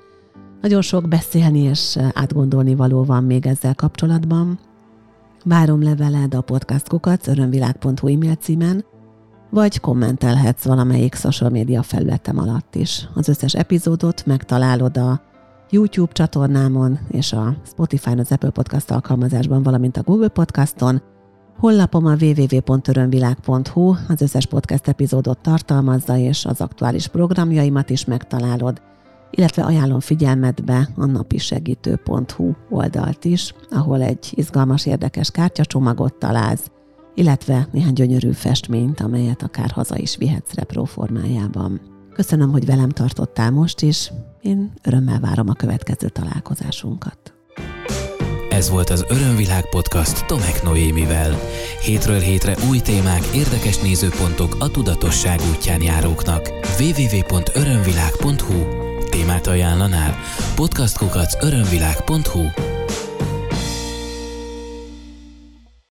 nagyon 0.60 0.82
sok 0.82 1.08
beszélni 1.08 1.58
és 1.58 1.98
átgondolni 2.12 2.74
való 2.74 3.04
van 3.04 3.24
még 3.24 3.46
ezzel 3.46 3.74
kapcsolatban. 3.74 4.58
Várom 5.44 5.82
leveled 5.82 6.34
a 6.34 6.40
podcastkukat 6.40 7.26
örömvilág.hu 7.26 8.08
e-mail 8.08 8.34
címen, 8.34 8.84
vagy 9.50 9.80
kommentelhetsz 9.80 10.64
valamelyik 10.64 11.14
social 11.14 11.50
média 11.50 11.82
felületem 11.82 12.38
alatt 12.38 12.74
is. 12.74 13.08
Az 13.14 13.28
összes 13.28 13.54
epizódot 13.54 14.26
megtalálod 14.26 14.96
a 14.96 15.20
YouTube 15.70 16.12
csatornámon 16.12 16.98
és 17.08 17.32
a 17.32 17.56
Spotify-on, 17.66 18.18
az 18.18 18.32
Apple 18.32 18.50
Podcast 18.50 18.90
alkalmazásban, 18.90 19.62
valamint 19.62 19.96
a 19.96 20.02
Google 20.02 20.28
Podcaston. 20.28 21.02
Honlapom 21.58 22.06
a 22.06 22.16
www.örömvilág.hu 22.20 23.94
az 24.08 24.20
összes 24.20 24.46
podcast 24.46 24.88
epizódot 24.88 25.38
tartalmazza, 25.38 26.16
és 26.16 26.44
az 26.44 26.60
aktuális 26.60 27.06
programjaimat 27.06 27.90
is 27.90 28.04
megtalálod, 28.04 28.80
illetve 29.30 29.62
ajánlom 29.62 30.00
figyelmetbe 30.00 30.88
a 30.96 31.06
napisegítő.hu 31.06 32.52
oldalt 32.70 33.24
is, 33.24 33.54
ahol 33.70 34.02
egy 34.02 34.32
izgalmas, 34.34 34.86
érdekes 34.86 35.30
kártyacsomagot 35.30 36.14
találsz, 36.14 36.70
illetve 37.18 37.68
néhány 37.72 37.92
gyönyörű 37.92 38.30
festményt, 38.30 39.00
amelyet 39.00 39.42
akár 39.42 39.70
haza 39.70 39.96
is 39.96 40.16
vihetsz 40.16 40.54
repró 40.54 40.84
formájában. 40.84 41.80
Köszönöm, 42.12 42.50
hogy 42.50 42.66
velem 42.66 42.88
tartottál 42.88 43.50
most 43.50 43.82
is, 43.82 44.12
én 44.40 44.72
örömmel 44.82 45.20
várom 45.20 45.48
a 45.48 45.52
következő 45.52 46.08
találkozásunkat. 46.08 47.18
Ez 48.50 48.70
volt 48.70 48.90
az 48.90 49.04
Örömvilág 49.08 49.68
podcast 49.68 50.26
Tomek 50.26 50.62
Noémivel. 50.62 51.38
Hétről 51.82 52.18
hétre 52.18 52.56
új 52.68 52.78
témák, 52.78 53.24
érdekes 53.34 53.78
nézőpontok 53.78 54.56
a 54.58 54.70
tudatosság 54.70 55.40
útján 55.50 55.82
járóknak. 55.82 56.52
www.örömvilág.hu 56.78 58.86
Témát 59.10 59.46
ajánlanál? 59.46 60.16
Podcastkukac 60.54 61.44
örömvilág.hu 61.44 62.42